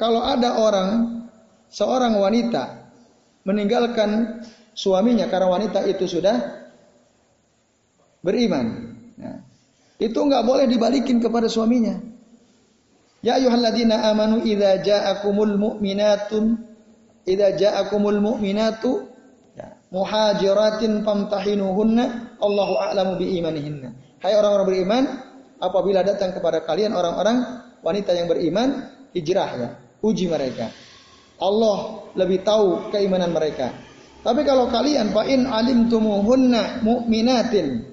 [0.00, 0.90] kalau ada orang,
[1.68, 2.90] seorang wanita
[3.44, 4.42] meninggalkan
[4.72, 6.66] suaminya karena wanita itu sudah
[8.24, 8.96] beriman.
[9.20, 9.38] Nah,
[10.02, 11.94] itu nggak boleh dibalikin kepada suaminya.
[13.22, 16.58] Ya ayyuhalladzina amanu idza ja'akumul mu'minatun
[17.22, 19.06] idza ja'akumul mu'minatu
[19.54, 24.18] ya, muhajiratin famtahinuhunna Allahu a'lamu bi imanihinna.
[24.18, 25.04] Hai orang-orang beriman,
[25.62, 29.68] apabila datang kepada kalian orang-orang wanita yang beriman, hijrah ya
[30.02, 30.66] uji mereka.
[31.38, 33.70] Allah lebih tahu keimanan mereka.
[34.22, 37.91] Tapi kalau kalian fa in alimtumuhunna mu'minatin.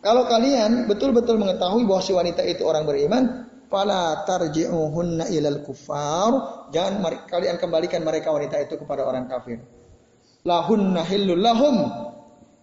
[0.00, 6.64] Kalau kalian betul-betul mengetahui bahwa si wanita itu orang beriman, fala tarji'uhunna ilal kufar.
[6.72, 9.60] Jangan kalian kembalikan mereka wanita itu kepada orang kafir.
[10.48, 11.84] Lahunna hillul lahum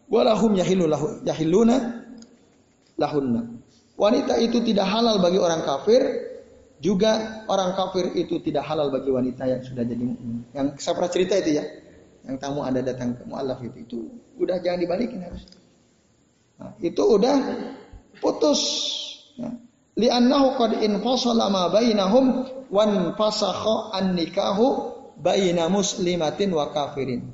[0.10, 2.04] walahum yahillu lahu yahilluna
[2.98, 3.42] lahunna.
[3.98, 6.02] Wanita itu tidak halal bagi orang kafir
[6.78, 10.46] juga orang kafir itu tidak halal bagi wanita yang sudah jadi mukmin.
[10.54, 11.66] Yang saya pernah cerita itu ya.
[12.28, 13.98] Yang tamu ada datang ke mualaf itu, itu
[14.38, 15.48] udah jangan dibalikin harus.
[16.58, 17.36] Nah, itu udah
[18.18, 18.62] putus.
[19.38, 19.54] Ya.
[19.98, 27.34] Li'annahu qad infasala ma bainahum wan fasakha an-nikahu baina muslimatin wa kafirin.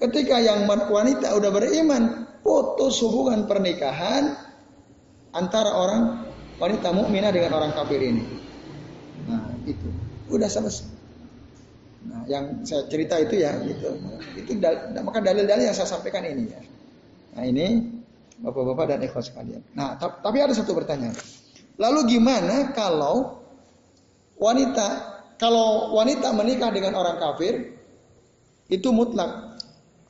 [0.00, 2.02] Ketika yang wanita udah beriman,
[2.40, 4.32] putus hubungan pernikahan
[5.36, 6.24] antara orang
[6.56, 8.24] wanita mukminah dengan orang kafir ini.
[9.28, 9.88] Nah, itu.
[10.30, 10.88] Udah selesai.
[12.00, 13.92] Nah, yang saya cerita itu ya itu.
[14.40, 16.60] Itu dal maka dalil-dalil yang saya sampaikan ini ya.
[17.36, 17.66] Nah, ini
[18.40, 19.60] Bapak-bapak dan ikhwas sekalian.
[19.76, 21.12] Nah, tapi ada satu pertanyaan.
[21.76, 23.44] Lalu gimana kalau
[24.40, 27.76] wanita kalau wanita menikah dengan orang kafir
[28.72, 29.60] itu mutlak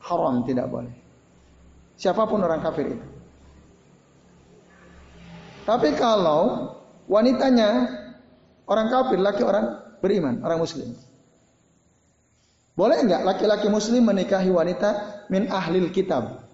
[0.02, 0.94] haram tidak boleh.
[1.98, 3.06] Siapa pun orang kafir itu.
[5.66, 6.74] Tapi kalau
[7.06, 8.00] wanitanya
[8.70, 10.94] Orang kafir, laki orang beriman, orang muslim.
[12.78, 14.88] Boleh enggak laki-laki muslim menikahi wanita
[15.26, 16.46] min ahlil kitab?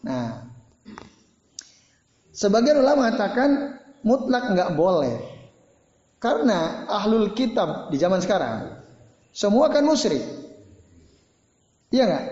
[0.00, 0.48] Nah,
[2.32, 5.16] sebagian ulama mengatakan mutlak enggak boleh.
[6.20, 8.76] Karena ahlul kitab di zaman sekarang
[9.32, 10.20] semua kan musyrik.
[11.92, 12.26] Iya enggak?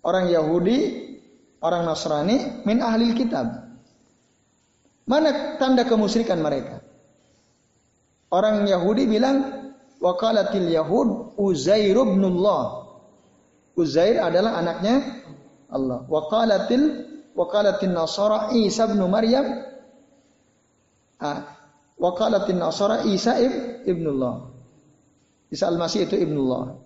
[0.00, 0.78] Orang Yahudi,
[1.60, 3.70] orang Nasrani min ahlil kitab.
[5.04, 6.80] Mana tanda kemusyrikan mereka?
[8.30, 9.42] Orang Yahudi bilang
[9.98, 12.86] wakalatil Yahud Uzair ibnullah.
[13.74, 15.22] Uzair adalah anaknya
[15.70, 16.04] Allah.
[16.06, 16.82] Wakalatil
[17.34, 19.46] wakalatil Nasara Isa bin Maryam.
[21.22, 21.56] Ah,
[21.96, 23.38] wakalatil Nasara Isa
[23.86, 24.50] ibnullah.
[25.50, 26.78] Isa al-Masih itu ibnullah.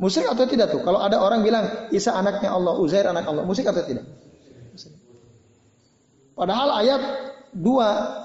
[0.00, 0.80] Musyrik atau tidak tuh?
[0.80, 4.06] Kalau ada orang bilang Isa anaknya Allah, Uzair anak Allah, musyrik atau tidak?
[6.32, 7.02] Padahal ayat
[7.52, 8.20] 2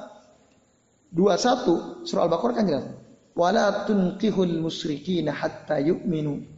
[1.11, 2.87] 21 surah Al-Baqarah kan jelas.
[3.35, 6.54] Wala tunkihul musyrikina hatta yu'minu.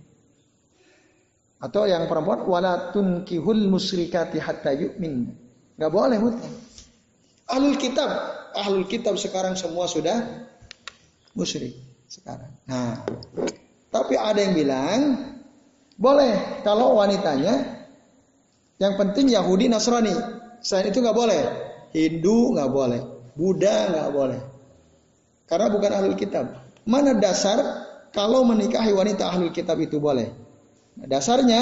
[1.58, 5.34] Atau yang perempuan wala tunkihul musyrikati hatta yu'min.
[5.78, 6.54] Enggak boleh mutlak.
[7.48, 8.10] Ahlul kitab,
[8.54, 10.22] ahlul kitab sekarang semua sudah
[11.34, 11.74] musyrik
[12.06, 12.52] sekarang.
[12.68, 13.02] Nah,
[13.90, 15.00] tapi ada yang bilang
[15.98, 17.86] boleh kalau wanitanya
[18.78, 20.14] yang penting Yahudi Nasrani.
[20.62, 21.42] Selain itu nggak boleh.
[21.94, 23.02] Hindu nggak boleh.
[23.34, 24.40] Buddha nggak boleh.
[25.50, 26.54] Karena bukan ahlul kitab.
[26.86, 27.58] Mana dasar
[28.14, 30.47] kalau menikahi wanita ahlul kitab itu boleh?
[31.06, 31.62] Dasarnya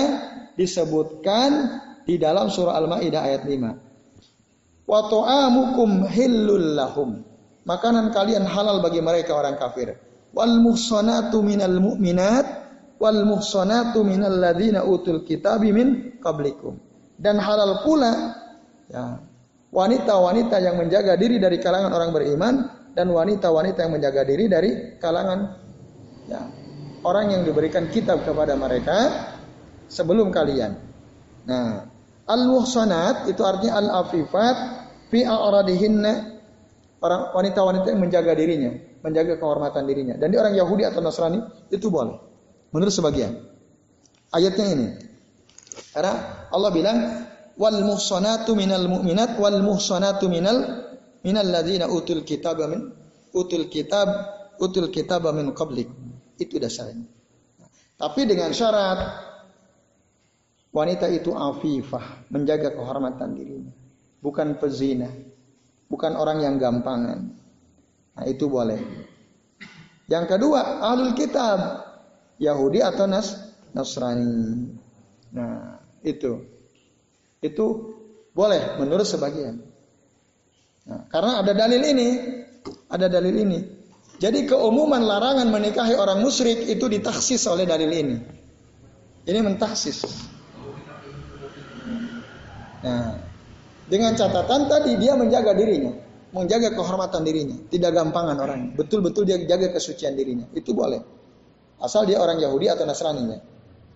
[0.56, 4.88] disebutkan di dalam surah Al-Maidah ayat 5.
[4.88, 7.20] Wa ta'amukum hillul lahum.
[7.66, 9.98] Makanan kalian halal bagi mereka orang kafir.
[10.32, 12.66] Wal muhsanatu minal mu'minat
[13.00, 16.80] wal muhsanatu minal ladzina utul kitabi min qablikum
[17.20, 18.36] dan halal pula
[18.88, 19.20] ya
[19.72, 22.56] wanita-wanita yang menjaga diri dari kalangan orang beriman
[22.96, 24.72] dan wanita-wanita yang menjaga diri dari
[25.04, 25.60] kalangan
[26.32, 26.42] ya,
[27.06, 28.98] orang yang diberikan kitab kepada mereka
[29.86, 30.82] sebelum kalian.
[31.46, 31.86] Nah,
[32.26, 34.56] al-muhsanat itu artinya al-afifat
[35.14, 36.36] fi a'radihinna
[37.06, 38.74] orang wanita-wanita yang menjaga dirinya,
[39.06, 40.16] menjaga kehormatan dirinya.
[40.18, 42.18] Dan di orang Yahudi atau Nasrani itu boleh.
[42.74, 43.38] Menurut sebagian.
[44.34, 44.88] Ayatnya ini.
[45.94, 46.98] Karena Allah bilang
[47.56, 50.58] wal muhsanatu minal mu'minat wal muhsanatu minal
[51.24, 52.92] minal ladzina utul kitab min
[53.32, 54.08] utul kitab
[54.60, 55.88] utul kitab min qablik.
[56.36, 57.08] Itu dasarnya.
[57.96, 59.00] Tapi dengan syarat
[60.76, 63.72] wanita itu afifah, menjaga kehormatan dirinya,
[64.20, 65.08] bukan pezina,
[65.88, 67.20] bukan orang yang gampangan.
[68.16, 68.80] Nah, itu boleh.
[70.12, 71.60] Yang kedua, ahlul kitab,
[72.36, 73.32] Yahudi atau Nas
[73.72, 74.76] Nasrani.
[75.32, 76.44] Nah, itu.
[77.40, 77.66] Itu
[78.36, 79.64] boleh menurut sebagian.
[80.86, 82.10] Nah, karena ada dalil ini,
[82.92, 83.60] ada dalil ini.
[84.16, 88.18] Jadi keumuman larangan menikahi orang musyrik itu ditaksis oleh dalil ini.
[89.26, 90.06] Ini mentaksis.
[92.86, 93.18] Nah,
[93.90, 95.92] dengan catatan tadi dia menjaga dirinya,
[96.32, 98.62] menjaga kehormatan dirinya, tidak gampangan orang.
[98.78, 100.48] Betul-betul dia jaga kesucian dirinya.
[100.54, 101.02] Itu boleh.
[101.82, 103.40] Asal dia orang Yahudi atau Nasrani ya.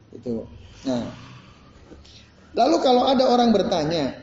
[0.09, 0.43] Itu.
[0.83, 1.05] Nah,
[2.57, 4.17] Lalu kalau ada orang bertanya,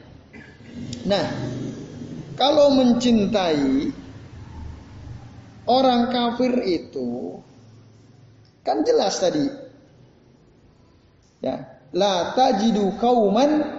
[1.07, 1.30] nah
[2.34, 3.94] kalau mencintai
[5.66, 7.38] orang kafir itu
[8.66, 9.46] kan jelas tadi,
[11.42, 11.62] ya
[11.94, 13.76] la tajidu kauman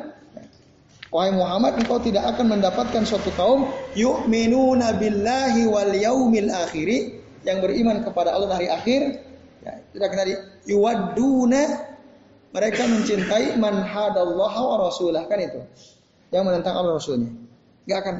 [1.08, 8.04] Wahai Muhammad, engkau tidak akan mendapatkan suatu kaum yu'minuna billahi wal yaumil akhiri yang beriman
[8.04, 9.24] kepada Allah hari akhir.
[9.64, 10.36] Ya, tidak tadi
[10.68, 11.64] yuwadduna
[12.52, 15.64] mereka mencintai man hadallah wa rasulah kan itu.
[16.28, 17.32] Yang menentang Allah Rasulnya.
[17.88, 18.16] Gak akan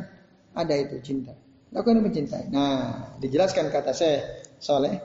[0.56, 1.36] ada itu cinta.
[1.72, 2.48] Gak akan mencintai.
[2.48, 4.96] Nah, dijelaskan kata saya soleh.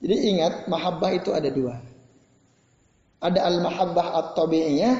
[0.00, 1.80] Jadi ingat mahabbah itu ada dua.
[3.20, 4.96] Ada al-mahabbah at-tabi'iyah,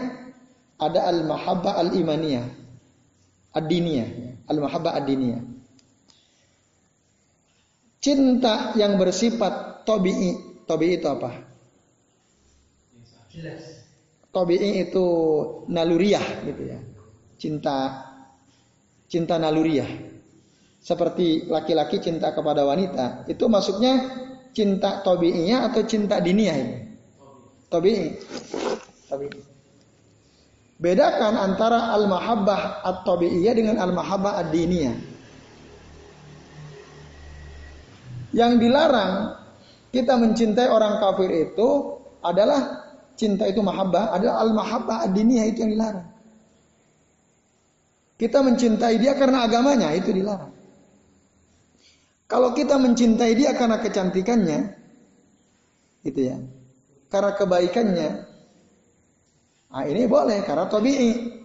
[0.76, 2.46] ada al-mahabbah al-imaniyah.
[3.56, 4.08] Ad-diniyah,
[4.48, 5.42] al-mahabbah ad-diniyah.
[8.00, 10.64] Cinta yang bersifat tabi'i.
[10.64, 11.30] Tabi'i itu apa?
[13.28, 13.84] Jelas.
[14.30, 15.06] Tobi'i itu
[15.68, 16.78] naluriah gitu ya.
[17.36, 18.08] Cinta
[19.10, 20.09] cinta naluriah.
[20.81, 24.01] Seperti laki-laki cinta kepada wanita, itu masuknya
[24.57, 26.76] cinta tobi'inya atau cinta diniah ini?
[27.68, 28.16] Tobi'i.
[30.81, 34.97] Bedakan antara al-mahabbah at-tabi'iyah dengan al-mahabbah ad-diniyah.
[38.33, 39.37] Yang dilarang
[39.93, 41.68] kita mencintai orang kafir itu
[42.24, 46.09] adalah cinta itu mahabbah adalah al-mahabbah ad-diniyah itu yang dilarang.
[48.16, 50.59] Kita mencintai dia karena agamanya itu dilarang.
[52.31, 54.70] Kalau kita mencintai dia karena kecantikannya,
[56.07, 56.39] gitu ya,
[57.11, 58.09] karena kebaikannya,
[59.74, 61.43] nah ini boleh karena tabi'i.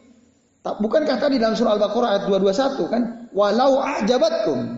[0.61, 3.01] Bukankah tadi dalam surah Al-Baqarah ayat 221 kan,
[3.33, 4.77] walau a'jabatkum,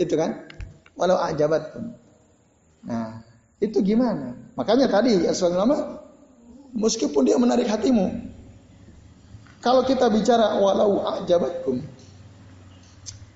[0.00, 0.48] itu kan,
[0.96, 2.00] walau a'jabatkum.
[2.88, 3.20] Nah,
[3.60, 4.32] itu gimana?
[4.56, 5.78] Makanya tadi Rasulullah ulama
[6.72, 8.08] meskipun dia menarik hatimu.
[9.60, 11.80] Kalau kita bicara walau ajabatkum,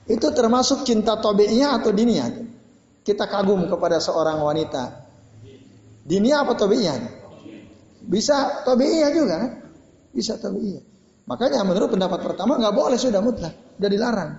[0.07, 2.31] itu termasuk cinta tobi'iyah atau diniyah.
[3.03, 5.07] Kita kagum kepada seorang wanita.
[6.07, 6.97] Diniyah apa tobi'iyah?
[8.07, 9.53] Bisa tobi'iyah juga kan?
[10.15, 10.83] Bisa tobi'iyah.
[11.27, 14.31] Makanya menurut pendapat pertama nggak boleh sudah mutlak, sudah dilarang.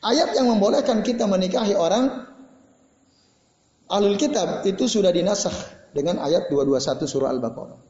[0.00, 2.28] Ayat yang membolehkan kita menikahi orang
[3.92, 5.52] alul kitab itu sudah dinasah
[5.92, 7.80] dengan ayat 221 surah Al-Baqarah.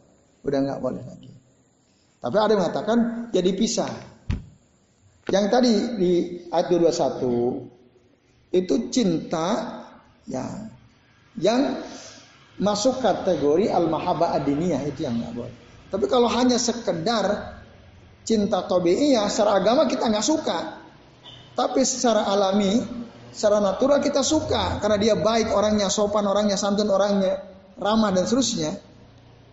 [0.43, 1.31] Udah nggak boleh lagi.
[2.19, 2.99] Tapi ada yang mengatakan
[3.31, 3.93] jadi ya pisah.
[5.29, 6.13] Yang tadi di
[6.49, 9.49] ayat 21 itu cinta
[10.25, 10.73] ya
[11.37, 11.85] yang
[12.57, 15.55] masuk kategori al-mahabbah adiniyah itu yang nggak boleh.
[15.93, 17.61] Tapi kalau hanya sekedar
[18.25, 20.59] cinta tobiiyah secara agama kita nggak suka.
[21.53, 22.81] Tapi secara alami,
[23.29, 27.37] secara natural kita suka karena dia baik orangnya, sopan orangnya, santun orangnya,
[27.77, 28.81] ramah dan seterusnya.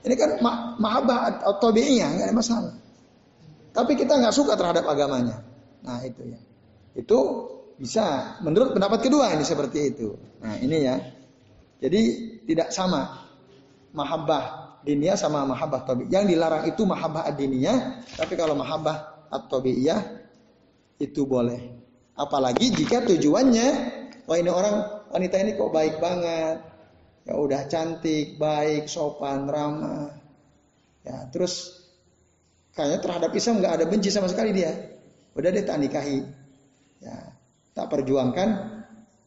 [0.05, 2.73] Ini kan ma mahabbah atau tobiiyah nggak ada masalah.
[3.75, 5.54] Tapi kita nggak suka terhadap agamanya.
[5.85, 6.41] Nah itu ya.
[6.97, 7.19] Itu
[7.77, 10.17] bisa menurut pendapat kedua ini seperti itu.
[10.41, 10.97] Nah ini ya.
[11.79, 12.01] Jadi
[12.49, 13.29] tidak sama
[13.93, 16.05] mahabbah diniyah sama mahabbah tobi.
[16.07, 19.59] Yang dilarang itu mahabbah adiniyah, tapi kalau mahabbah atau
[20.95, 21.59] itu boleh.
[22.15, 23.67] Apalagi jika tujuannya,
[24.29, 26.63] wah ini orang wanita ini kok baik banget,
[27.27, 30.15] ya udah cantik, baik, sopan, ramah,
[31.03, 31.83] ya terus
[32.71, 34.71] kayaknya terhadap Islam nggak ada benci sama sekali dia,
[35.35, 36.23] udah deh tak nikahi,
[37.03, 37.15] ya
[37.75, 38.47] tak perjuangkan,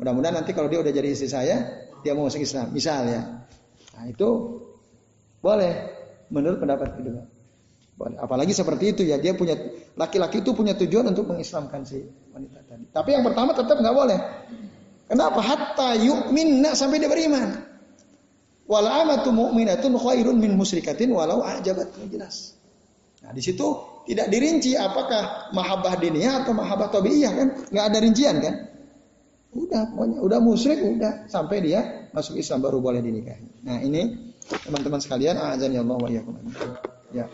[0.01, 3.45] mudah-mudahan nanti kalau dia udah jadi istri saya, dia mau masuk Islam, misal ya,
[3.95, 4.29] nah itu
[5.45, 5.73] boleh
[6.33, 7.23] menurut pendapat kedua.
[7.99, 9.59] Apalagi seperti itu ya dia punya
[9.99, 11.99] laki-laki itu punya tujuan untuk mengislamkan si
[12.31, 12.87] wanita tadi.
[12.95, 14.19] Tapi yang pertama tetap nggak boleh.
[15.11, 15.41] Kenapa?
[15.43, 17.59] Hatta yu'minna sampai dia beriman.
[18.71, 22.55] Wal amatu mu'minatun khairun min musyrikatin walau ajabat jelas.
[23.25, 23.67] Nah, di situ
[24.09, 27.49] tidak dirinci apakah mahabbah diniyah atau mahabbah tabiiyah kan?
[27.69, 28.55] Nggak ada rincian kan?
[29.53, 33.69] Udah pokoknya udah musyrik udah sampai dia masuk Islam baru boleh dinikahi.
[33.69, 34.33] Nah, ini
[34.65, 36.09] teman-teman sekalian, azan ya Allah wa
[37.09, 37.25] Ya.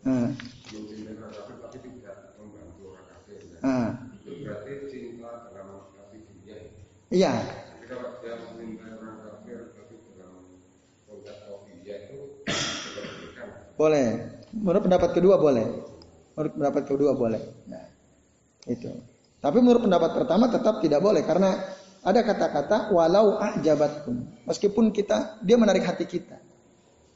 [0.00, 0.32] Hmm.
[3.60, 3.90] Hmm.
[7.12, 7.59] Iya.
[13.80, 14.08] Boleh.
[14.52, 15.64] Menurut pendapat kedua boleh.
[16.36, 17.40] Menurut pendapat kedua boleh.
[17.64, 17.88] Nah,
[18.68, 18.92] itu.
[19.40, 21.56] Tapi menurut pendapat pertama tetap tidak boleh karena
[22.04, 24.44] ada kata-kata walau ajabatkum.
[24.44, 26.36] Meskipun kita dia menarik hati kita.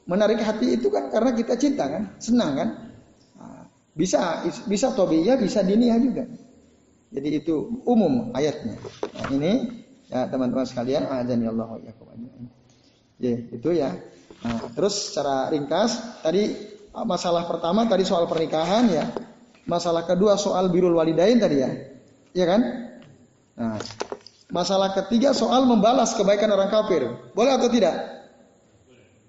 [0.09, 2.69] Menarik hati itu kan karena kita cinta kan, senang kan.
[3.37, 6.25] Nah, bisa bisa tobiyah, bisa diniyah juga.
[7.13, 8.73] Jadi itu umum ayatnya.
[9.13, 9.51] Nah, ini
[10.09, 11.69] ya teman-teman sekalian, azan ya Allah
[13.15, 13.95] Ya, itu ya.
[14.45, 16.53] Nah, terus secara ringkas tadi
[16.93, 19.09] masalah pertama tadi soal pernikahan ya.
[19.65, 21.71] Masalah kedua soal birul walidain tadi ya.
[22.37, 22.61] Iya kan?
[23.57, 23.81] Nah,
[24.53, 27.09] masalah ketiga soal membalas kebaikan orang kafir.
[27.33, 27.97] Boleh atau tidak?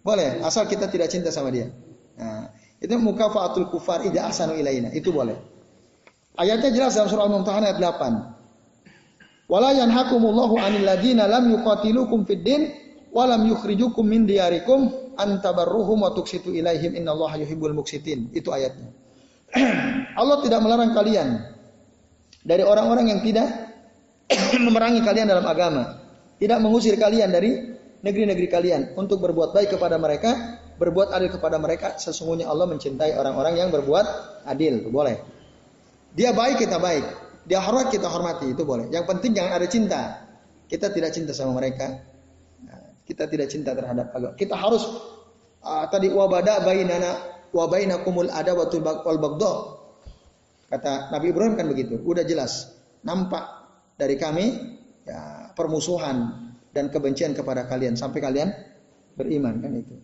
[0.05, 1.73] Boleh, asal kita tidak cinta sama dia.
[2.21, 4.93] Nah, itu mukafaatul kufar ida asanu ilaina.
[4.93, 5.41] Itu boleh.
[6.37, 9.49] Ayatnya jelas dalam surah Al-Mumtahanah ayat 8.
[9.49, 12.69] Wala yanhakumullahu 'anil ladina lam yuqatilukum fid din
[13.15, 18.31] wa lam yukhrijukum min diyarikum an tabarruhum wa tuksitu ilaihim innallaha yuhibbul muksitin.
[18.33, 18.93] Itu ayatnya.
[20.21, 21.29] Allah tidak melarang kalian
[22.47, 23.49] dari orang-orang yang tidak
[24.67, 25.99] memerangi kalian dalam agama,
[26.39, 31.97] tidak mengusir kalian dari negeri-negeri kalian untuk berbuat baik kepada mereka, berbuat adil kepada mereka.
[31.99, 34.07] Sesungguhnya Allah mencintai orang-orang yang berbuat
[34.47, 34.87] adil.
[34.93, 35.19] Boleh.
[36.17, 37.05] Dia baik kita baik,
[37.45, 38.89] dia hormat kita hormati itu boleh.
[38.89, 40.03] Yang penting jangan ada cinta.
[40.67, 42.16] Kita tidak cinta sama mereka.
[43.07, 44.35] Kita tidak cinta terhadap agama.
[44.35, 44.83] Kita harus
[45.63, 49.55] uh, tadi wabada bainana wa bainakumul adawatul wal bagdha.
[50.67, 52.03] Kata Nabi Ibrahim kan begitu.
[52.03, 52.75] Udah jelas.
[53.07, 53.47] Nampak
[53.95, 54.47] dari kami
[55.07, 58.51] ya permusuhan dan kebencian kepada kalian sampai kalian
[59.15, 59.95] beriman kan itu.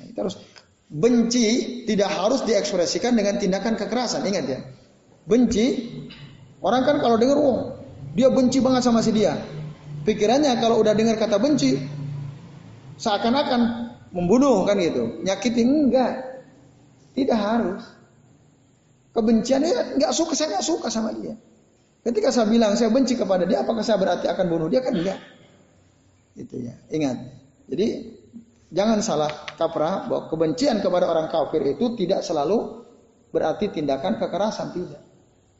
[0.00, 0.40] Nah, kita harus
[0.88, 4.24] benci tidak harus diekspresikan dengan tindakan kekerasan.
[4.24, 4.60] Ingat ya.
[5.28, 5.92] Benci
[6.64, 7.76] orang kan kalau dengar oh,
[8.16, 9.36] dia benci banget sama si dia.
[10.08, 11.97] Pikirannya kalau udah dengar kata benci
[12.98, 13.60] seakan-akan
[14.10, 15.22] membunuh kan gitu.
[15.22, 16.42] Nyakiti enggak.
[17.14, 17.82] Tidak harus.
[19.14, 21.34] Kebenciannya nggak suka, saya nggak suka sama dia.
[22.06, 25.18] Ketika saya bilang saya benci kepada dia, apakah saya berarti akan bunuh dia kan enggak?
[26.38, 26.78] Itu ya.
[26.94, 27.16] Ingat.
[27.68, 27.86] Jadi
[28.70, 32.86] jangan salah kaprah bahwa kebencian kepada orang kafir itu tidak selalu
[33.34, 35.02] berarti tindakan kekerasan tidak.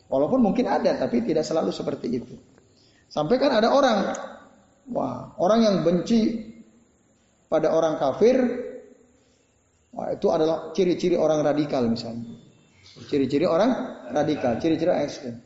[0.08, 2.34] Walaupun mungkin ada tapi tidak selalu seperti itu.
[3.12, 3.98] Sampai kan ada orang
[4.88, 6.47] wah, orang yang benci
[7.48, 8.36] pada orang kafir
[9.98, 12.38] itu adalah ciri-ciri orang radikal misalnya.
[13.08, 13.74] Ciri-ciri orang
[14.12, 15.36] radikal, ciri-ciri ekstrem.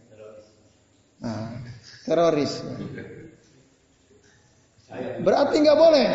[1.22, 1.62] Nah,
[2.04, 2.60] teroris.
[5.22, 6.06] Berarti nggak boleh.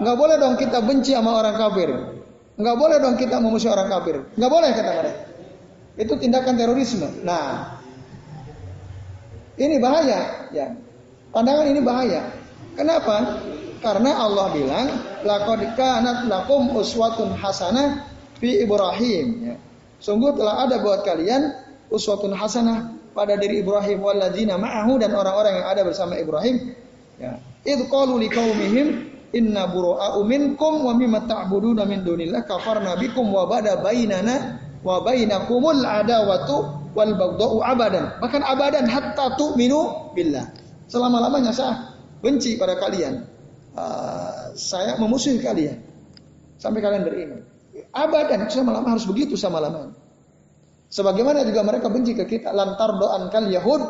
[0.00, 1.90] Nggak boleh dong kita benci sama orang kafir.
[2.58, 4.16] Nggak boleh dong kita memusuhi orang kafir.
[4.34, 5.22] Nggak boleh kata mereka.
[5.92, 7.08] Itu tindakan terorisme.
[7.22, 7.78] Nah,
[9.60, 10.48] ini bahaya.
[10.50, 10.72] Ya,
[11.30, 12.32] pandangan ini bahaya.
[12.72, 13.44] Kenapa?
[13.82, 14.86] Karena Allah bilang
[15.26, 18.06] laqad kanat lakum uswatun hasanah
[18.38, 19.26] fi Ibrahim.
[19.42, 19.56] Ya.
[19.98, 21.50] Sungguh telah ada buat kalian
[21.90, 26.78] uswatun hasanah pada diri Ibrahim walladzina ma'ahu dan orang-orang yang ada bersama Ibrahim.
[27.18, 27.42] Ya.
[27.66, 28.86] Idh qalu liqaumihim
[29.34, 35.82] inna bura'a'u minkum wa mimma ta'buduna min dunillah kafarna bikum wa bada bainana wa bainakumul
[35.82, 38.14] adawatu wal baghdau abadan.
[38.22, 40.50] Bahkan abadan hatta tu'minu billah.
[40.86, 43.24] Selama-lamanya saya benci pada kalian.
[43.72, 45.80] Uh, saya memusuhi kalian
[46.60, 47.40] sampai kalian beriman.
[47.88, 49.96] Abadan selama-lama harus begitu selama-lamanya.
[50.92, 53.82] Sebagaimana juga mereka benci ke kita lantar doan kal Yahud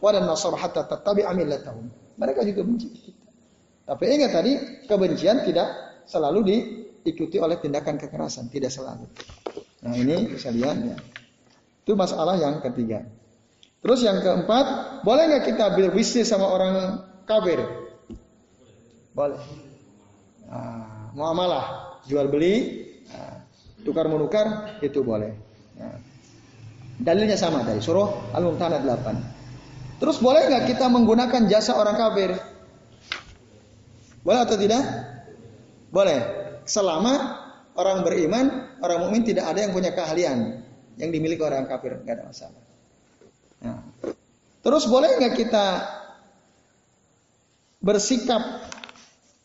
[0.00, 1.92] dan nasar hatta tatabi amilatahum.
[2.16, 3.28] Mereka juga benci ke kita.
[3.86, 4.52] Tapi ingat tadi
[4.88, 5.68] kebencian tidak
[6.08, 9.04] selalu diikuti oleh tindakan kekerasan, tidak selalu.
[9.84, 10.98] Nah ini kesalahan ya.
[11.84, 13.04] Itu masalah yang ketiga.
[13.84, 17.85] Terus yang keempat, boleh nggak kita berbisnis sama orang kafir?
[19.16, 19.40] Boleh.
[20.44, 23.40] Nah, muamalah, jual beli, nah,
[23.80, 25.32] tukar menukar itu boleh.
[25.80, 25.96] Nah,
[26.96, 30.00] Dalilnya sama dari surah Al-Mumtahanah 8.
[30.00, 32.40] Terus boleh nggak kita menggunakan jasa orang kafir?
[34.24, 34.80] Boleh atau tidak?
[35.92, 36.20] Boleh.
[36.64, 37.12] Selama
[37.76, 38.46] orang beriman,
[38.80, 40.64] orang mukmin tidak ada yang punya keahlian
[40.96, 42.62] yang dimiliki orang kafir, nggak ada masalah.
[43.60, 43.80] Nah.
[44.64, 45.66] Terus boleh nggak kita
[47.84, 48.42] bersikap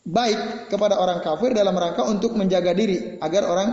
[0.02, 3.68] baik kepada orang kafir dalam rangka untuk menjaga diri agar orang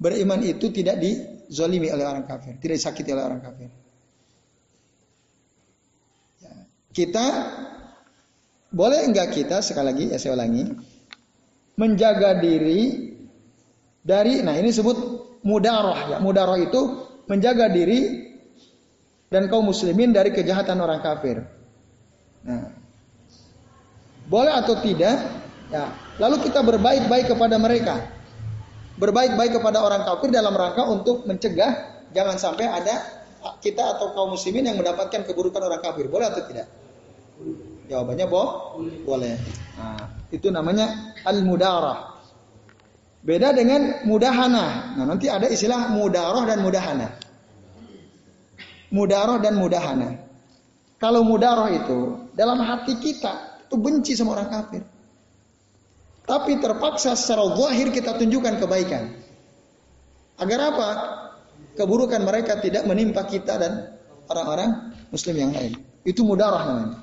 [0.00, 1.14] beriman itu tidak di
[1.52, 3.68] zolimi oleh orang kafir, tidak disakiti oleh orang kafir.
[6.40, 6.54] Ya.
[6.90, 7.26] Kita
[8.72, 10.64] boleh enggak kita sekali lagi ya saya ulangi
[11.76, 13.12] menjaga diri
[14.00, 14.96] dari nah ini sebut
[15.44, 16.80] mudaroh ya mudaroh itu
[17.28, 18.32] menjaga diri
[19.28, 21.40] dan kaum muslimin dari kejahatan orang kafir.
[22.44, 22.81] Nah,
[24.32, 25.20] boleh atau tidak?
[25.68, 28.00] Ya, lalu kita berbaik-baik kepada mereka
[29.02, 33.24] berbaik-baik kepada orang kafir dalam rangka untuk mencegah jangan sampai ada
[33.58, 36.06] kita atau kaum muslimin yang mendapatkan keburukan orang kafir.
[36.06, 36.70] Boleh atau tidak?
[37.90, 39.34] Jawabannya boh, boleh.
[39.74, 42.22] Nah, itu namanya al-mudarah.
[43.22, 44.94] Beda dengan mudahana.
[44.94, 47.08] Nah, nanti ada istilah mudarah dan mudahana.
[48.94, 50.22] Mudarah dan mudahana.
[51.02, 54.84] Kalau mudarah itu dalam hati kita itu benci sama orang kafir.
[56.28, 59.16] Tapi terpaksa secara zahir kita tunjukkan kebaikan.
[60.36, 60.88] Agar apa?
[61.72, 63.96] Keburukan mereka tidak menimpa kita dan
[64.28, 65.72] orang-orang muslim yang lain.
[66.04, 66.98] Itu mudarah namanya.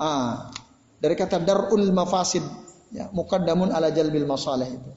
[0.00, 0.48] Ah,
[0.96, 2.40] dari kata darul mafasid,
[2.88, 4.90] ya, mukaddamun ala jalbil masalah itu.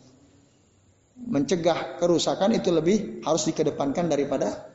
[1.28, 4.72] Mencegah kerusakan itu lebih harus dikedepankan daripada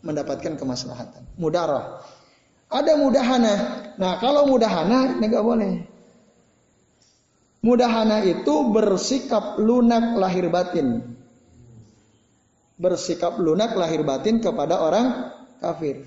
[0.00, 1.28] mendapatkan kemaslahatan.
[1.36, 2.00] Mudarah.
[2.66, 3.54] Ada mudahana.
[3.96, 5.74] Nah, kalau mudahana ini enggak boleh.
[7.62, 11.02] Mudahana itu bersikap lunak lahir batin.
[12.76, 16.06] Bersikap lunak lahir batin kepada orang kafir.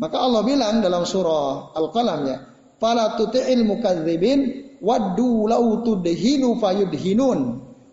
[0.00, 2.38] Maka Allah bilang dalam surah Al-Qalam ya,
[2.80, 4.40] "Fala tuti'il mukadzibin
[4.80, 7.40] waddu law tudhinu fayudhinun."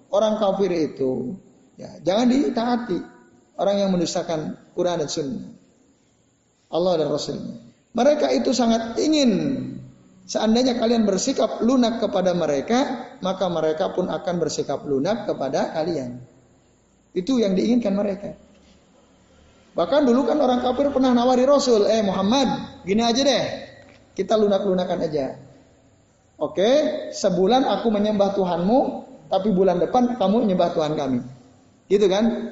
[0.08, 1.36] Orang kafir itu
[1.76, 3.00] ya, jangan ditaati.
[3.60, 5.57] Orang yang mendustakan Quran dan Sunnah.
[6.72, 7.56] Allah dan Rasulnya.
[7.96, 9.32] Mereka itu sangat ingin
[10.28, 16.20] Seandainya kalian bersikap lunak kepada mereka, maka mereka pun akan bersikap lunak kepada kalian.
[17.16, 18.36] Itu yang diinginkan mereka.
[19.72, 23.46] Bahkan dulu kan orang kafir pernah nawari Rasul, eh Muhammad, gini aja deh,
[24.20, 25.40] kita lunak-lunakan aja.
[26.36, 26.72] Oke,
[27.16, 28.80] sebulan aku menyembah Tuhanmu,
[29.32, 31.24] tapi bulan depan kamu menyembah Tuhan kami.
[31.88, 32.52] Gitu kan?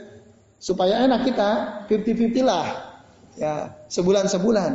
[0.63, 1.49] Supaya enak kita,
[1.91, 2.84] 50-50 lah.
[3.35, 4.71] Ya, sebulan-sebulan.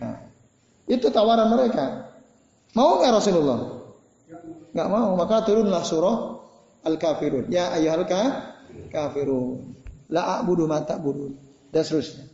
[0.00, 0.16] Nah,
[0.90, 2.10] itu tawaran mereka.
[2.74, 3.60] Mau nggak Rasulullah?
[4.74, 5.14] Nggak mau.
[5.14, 6.16] Maka turunlah surah
[6.86, 7.50] Al-Kafirun.
[7.50, 8.06] Ya ayuhal
[8.90, 9.76] kafirun.
[10.10, 11.34] La a'budu mata budu.
[11.70, 12.26] Dan seterusnya.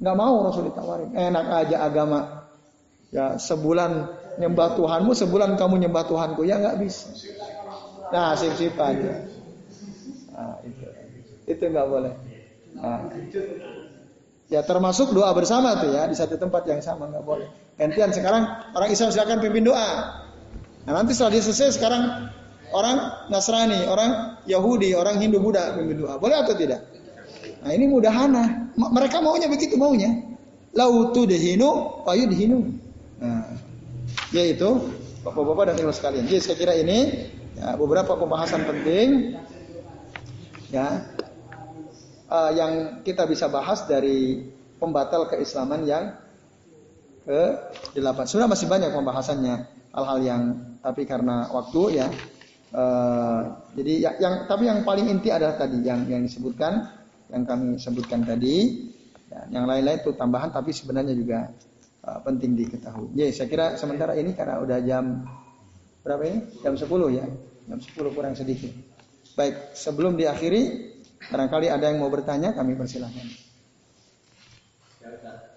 [0.00, 1.10] Nggak mau Rasul ditawarin.
[1.12, 2.20] Enak aja agama.
[3.14, 4.10] Ya sebulan
[4.42, 6.42] nyembah Tuhanmu, sebulan kamu nyembah Tuhanku.
[6.42, 7.12] Ya nggak bisa.
[8.10, 9.26] Nah, sip-sip aja.
[10.34, 10.86] Nah, itu.
[11.44, 12.14] Itu nggak boleh.
[12.74, 13.06] Nah,
[14.52, 17.48] Ya termasuk doa bersama tuh ya di satu tempat yang sama nggak boleh.
[17.80, 18.44] Gantian sekarang
[18.76, 20.20] orang Islam silakan pimpin doa.
[20.84, 22.28] Nah nanti setelah dia selesai sekarang
[22.68, 22.96] orang
[23.32, 26.20] Nasrani, orang Yahudi, orang Hindu Buddha pimpin doa.
[26.20, 26.84] Boleh atau tidak?
[27.64, 28.68] Nah ini mudahana.
[28.76, 30.12] Mereka maunya begitu maunya.
[30.76, 32.68] Lautu dehinu, payu dehinu.
[33.22, 33.48] Nah,
[34.28, 34.92] yaitu
[35.24, 36.28] bapak-bapak dan ibu sekalian.
[36.28, 39.38] Jadi saya kira ini ya, beberapa pembahasan penting
[40.68, 41.13] ya
[42.28, 44.44] uh, yang kita bisa bahas dari
[44.78, 46.14] pembatal keislaman yang
[47.24, 47.40] ke
[47.96, 48.24] delapan.
[48.28, 49.56] Sudah masih banyak pembahasannya.
[49.94, 50.42] hal-hal yang
[50.82, 52.10] tapi karena waktu ya
[52.74, 56.90] uh, jadi ya, yang tapi yang paling inti adalah tadi yang yang disebutkan
[57.30, 58.90] yang kami sebutkan tadi
[59.30, 61.46] ya, yang lain-lain itu tambahan tapi sebenarnya juga
[62.04, 63.14] uh, penting diketahui.
[63.14, 65.24] Ya, saya kira sementara ini karena udah jam
[66.04, 66.38] berapa ini?
[66.60, 67.24] Jam 10 ya.
[67.70, 68.70] Jam 10 kurang sedikit.
[69.34, 70.93] Baik, sebelum diakhiri
[71.32, 73.26] barangkali ada yang mau bertanya kami persilahkan.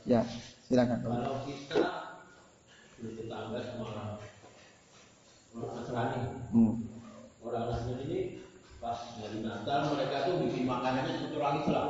[0.07, 0.23] Ya,
[0.71, 1.03] silakan.
[1.03, 1.83] Kalau kita
[2.95, 4.09] bertetangga sama orang
[5.57, 6.21] Nasrani,
[6.55, 6.73] hmm.
[7.43, 8.19] orang Nasrani ini
[8.79, 11.87] pas hari Natal mereka tuh bikin makanannya seperti orang Islam.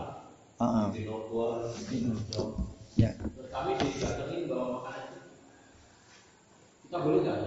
[0.57, 0.88] Uh -huh.
[0.89, 1.53] Bikin opor,
[1.86, 2.65] bikin hmm.
[2.97, 3.13] Ya.
[3.13, 5.19] Terus kami didatengin bawa makanan itu.
[6.89, 7.39] Kita boleh nggak?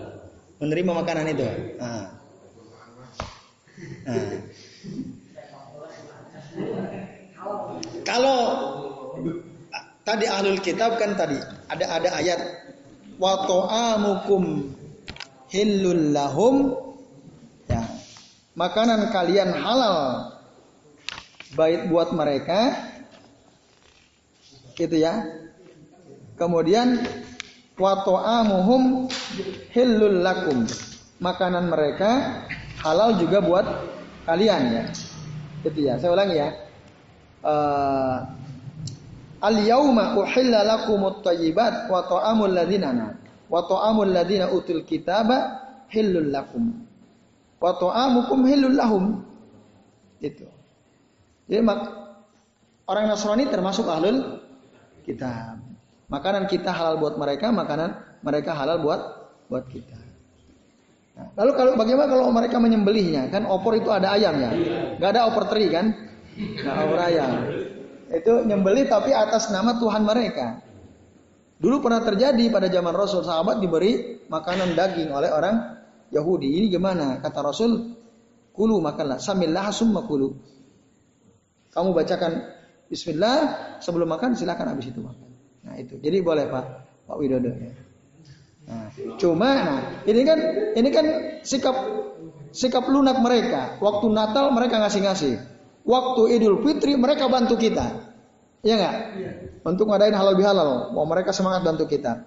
[0.62, 1.46] Menerima makanan itu.
[1.82, 2.06] Ah.
[4.06, 4.38] Ah.
[8.04, 8.38] Kalau
[10.04, 11.38] tadi ahlul kitab kan tadi
[11.70, 12.40] ada ada ayat
[13.16, 14.74] wa ta'amukum
[15.48, 16.74] hillul lahum.
[17.70, 17.86] Ya.
[18.58, 19.96] Makanan kalian halal
[21.54, 22.74] baik buat mereka
[24.74, 25.22] gitu ya.
[26.34, 26.98] Kemudian
[27.78, 29.06] wa ta'amuhum
[29.70, 30.66] hillul lakum.
[31.20, 32.42] Makanan mereka
[32.80, 33.66] halal juga buat
[34.24, 34.84] kalian ya
[35.66, 36.48] gitu ya saya ulangi ya
[37.44, 38.18] uh,
[39.40, 43.16] Al yauma uhilla lakumut thayyibat wa ta'amul ladzina
[43.48, 46.76] wa ta'amul ladzina utul kitaba hillul lakum
[47.60, 49.04] wa ta'amukum hillul lahum.
[50.20, 50.44] Itu.
[51.48, 51.88] Jadi mak
[52.88, 54.44] orang Nasrani termasuk ahlul
[55.04, 55.60] kitab.
[56.12, 59.00] Makanan kita halal buat mereka, makanan mereka halal buat
[59.48, 59.99] buat kita.
[61.36, 63.30] Lalu kalau bagaimana kalau mereka menyembelihnya?
[63.32, 64.50] Kan opor itu ada ayam ya,
[64.98, 65.92] nggak ada opor teri kan?
[66.64, 67.30] Nah, opor ayam.
[68.10, 70.58] Itu nyembeli tapi atas nama Tuhan mereka.
[71.60, 76.48] Dulu pernah terjadi pada zaman Rasul sahabat diberi makanan daging oleh orang Yahudi.
[76.56, 77.20] Ini gimana?
[77.20, 77.94] Kata Rasul,
[78.50, 79.20] kulu makanlah.
[79.20, 80.32] Samillah summa kulu.
[81.70, 82.60] Kamu bacakan
[82.90, 83.38] Bismillah
[83.78, 85.30] sebelum makan silakan habis itu makan.
[85.62, 85.94] Nah itu.
[86.02, 86.64] Jadi boleh Pak
[87.06, 87.70] Pak Widodo ya.
[88.70, 88.86] Nah,
[89.18, 90.38] cuma nah ini kan
[90.78, 91.06] ini kan
[91.42, 91.74] sikap
[92.54, 93.82] sikap lunak mereka.
[93.82, 95.42] Waktu Natal mereka ngasih-ngasih
[95.82, 98.10] waktu Idul Fitri mereka bantu kita.
[98.62, 98.96] Iya enggak?
[99.16, 99.30] Iya.
[99.64, 102.22] Untuk ngadain halal bihalal, mau mereka semangat bantu kita.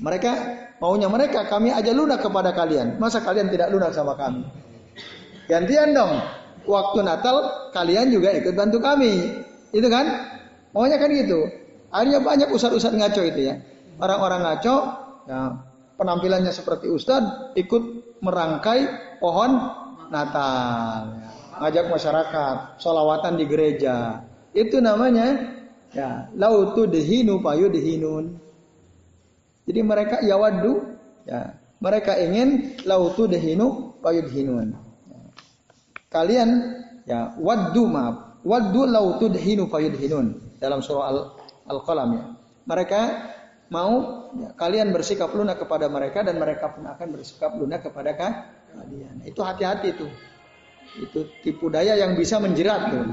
[0.00, 0.32] Mereka
[0.80, 2.96] maunya mereka kami aja lunak kepada kalian.
[2.96, 4.48] Masa kalian tidak lunak sama kami?
[5.44, 6.24] Gantian dong.
[6.64, 7.36] Waktu Natal
[7.76, 9.44] kalian juga ikut bantu kami.
[9.76, 10.08] Itu kan?
[10.72, 11.44] Maunya kan gitu.
[11.92, 13.54] Akhirnya banyak ustad-ustad ngaco itu ya.
[14.00, 14.76] Orang-orang ngaco
[15.28, 15.56] ya,
[16.00, 19.50] penampilannya seperti ustad ikut merangkai pohon
[20.10, 21.20] Natal.
[21.20, 24.24] Ya ngajak masyarakat, solawatan di gereja.
[24.56, 25.52] Itu namanya
[25.92, 28.40] ya lautu dehinu payu dehinun.
[29.68, 30.96] Jadi mereka ya wadu,
[31.28, 34.72] ya mereka ingin lautu dehinu payu dehinun.
[36.10, 36.48] Kalian
[37.04, 41.18] ya wadu maaf, wadu lautu dehinu payu dehinun dalam surah al
[41.68, 41.78] al
[42.16, 42.24] ya.
[42.66, 43.00] Mereka
[43.70, 49.22] mau ya, kalian bersikap lunak kepada mereka dan mereka pun akan bersikap lunak kepada kalian.
[49.22, 50.10] Itu hati-hati tuh.
[50.98, 53.04] Itu tipu daya yang bisa menjerat tuh.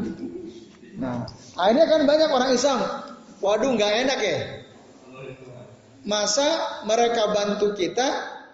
[0.97, 2.79] Nah, akhirnya kan banyak orang Islam.
[3.37, 4.39] Waduh, nggak enak ya.
[6.09, 8.07] Masa mereka bantu kita,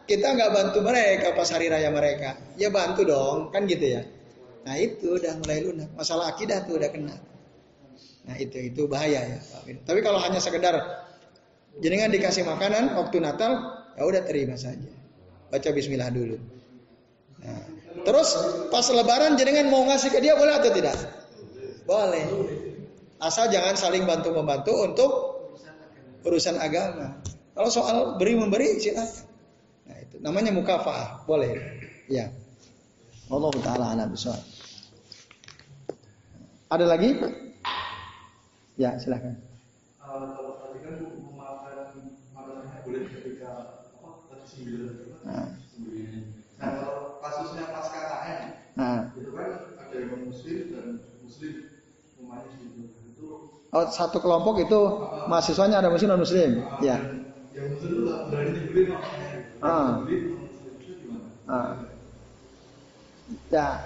[0.04, 2.36] kita nggak bantu mereka pas hari raya mereka.
[2.60, 4.04] Ya bantu dong, kan gitu ya.
[4.68, 5.90] Nah itu udah mulai lunak.
[5.96, 7.16] Masalah akidah tuh udah kena.
[8.24, 9.40] Nah itu itu bahaya ya.
[9.88, 10.76] Tapi kalau hanya sekedar
[11.82, 13.52] jenengan dikasih makanan waktu Natal,
[13.98, 14.92] ya udah terima saja.
[15.50, 16.38] Baca Bismillah dulu.
[17.42, 17.64] Nah,
[18.06, 18.30] terus
[18.70, 20.98] pas Lebaran jenengan mau ngasih ke dia boleh atau tidak?
[21.86, 22.26] Boleh.
[23.24, 25.12] Asal jangan saling bantu membantu untuk
[26.28, 27.22] urusan agama.
[27.54, 29.30] Kalau soal beri memberi silakan.
[29.86, 31.54] Nah itu namanya mukafaah, boleh.
[32.10, 32.34] Ya.
[33.30, 34.06] Allah taala ala.
[36.74, 37.10] Ada lagi?
[38.74, 39.38] Ya, silakan.
[45.24, 45.64] Nah
[47.24, 48.42] kasusnya pas KKN
[48.76, 49.00] nah.
[49.16, 49.50] itu kan
[49.80, 50.88] ada yang muslim dan
[51.24, 51.54] muslim
[52.20, 52.84] umatnya itu
[53.74, 55.26] Oh, satu kelompok itu apa?
[55.34, 56.62] mahasiswanya ada muslim dan muslim.
[56.62, 56.98] Ah, ya.
[57.58, 58.94] Yang muslim itu berani dibeli
[59.66, 59.98] Ah.
[61.50, 61.82] Ah.
[63.50, 63.82] Ya.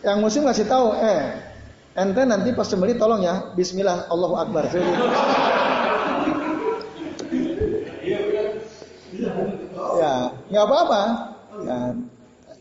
[0.00, 1.44] Yang muslim kasih tahu, eh,
[1.92, 4.64] ente nanti pas sembeli tolong ya, Bismillah, Allahu Akbar.
[10.00, 11.02] ya, nggak apa-apa.
[11.64, 11.78] Ya,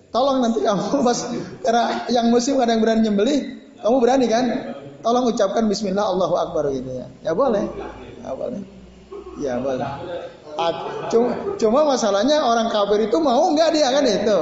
[0.08, 1.20] Tolong nanti kamu pas
[1.62, 3.36] karena yang muslim ada yang berani nyembeli,
[3.84, 4.46] kamu berani kan?
[5.04, 7.06] Tolong ucapkan Bismillah Allahu Akbar gitu ya.
[7.22, 7.64] Ya boleh,
[8.24, 8.62] ya boleh,
[9.38, 9.88] ya boleh.
[11.14, 11.30] cuma,
[11.62, 14.40] cuma masalahnya orang kafir itu mau nggak dia kan itu.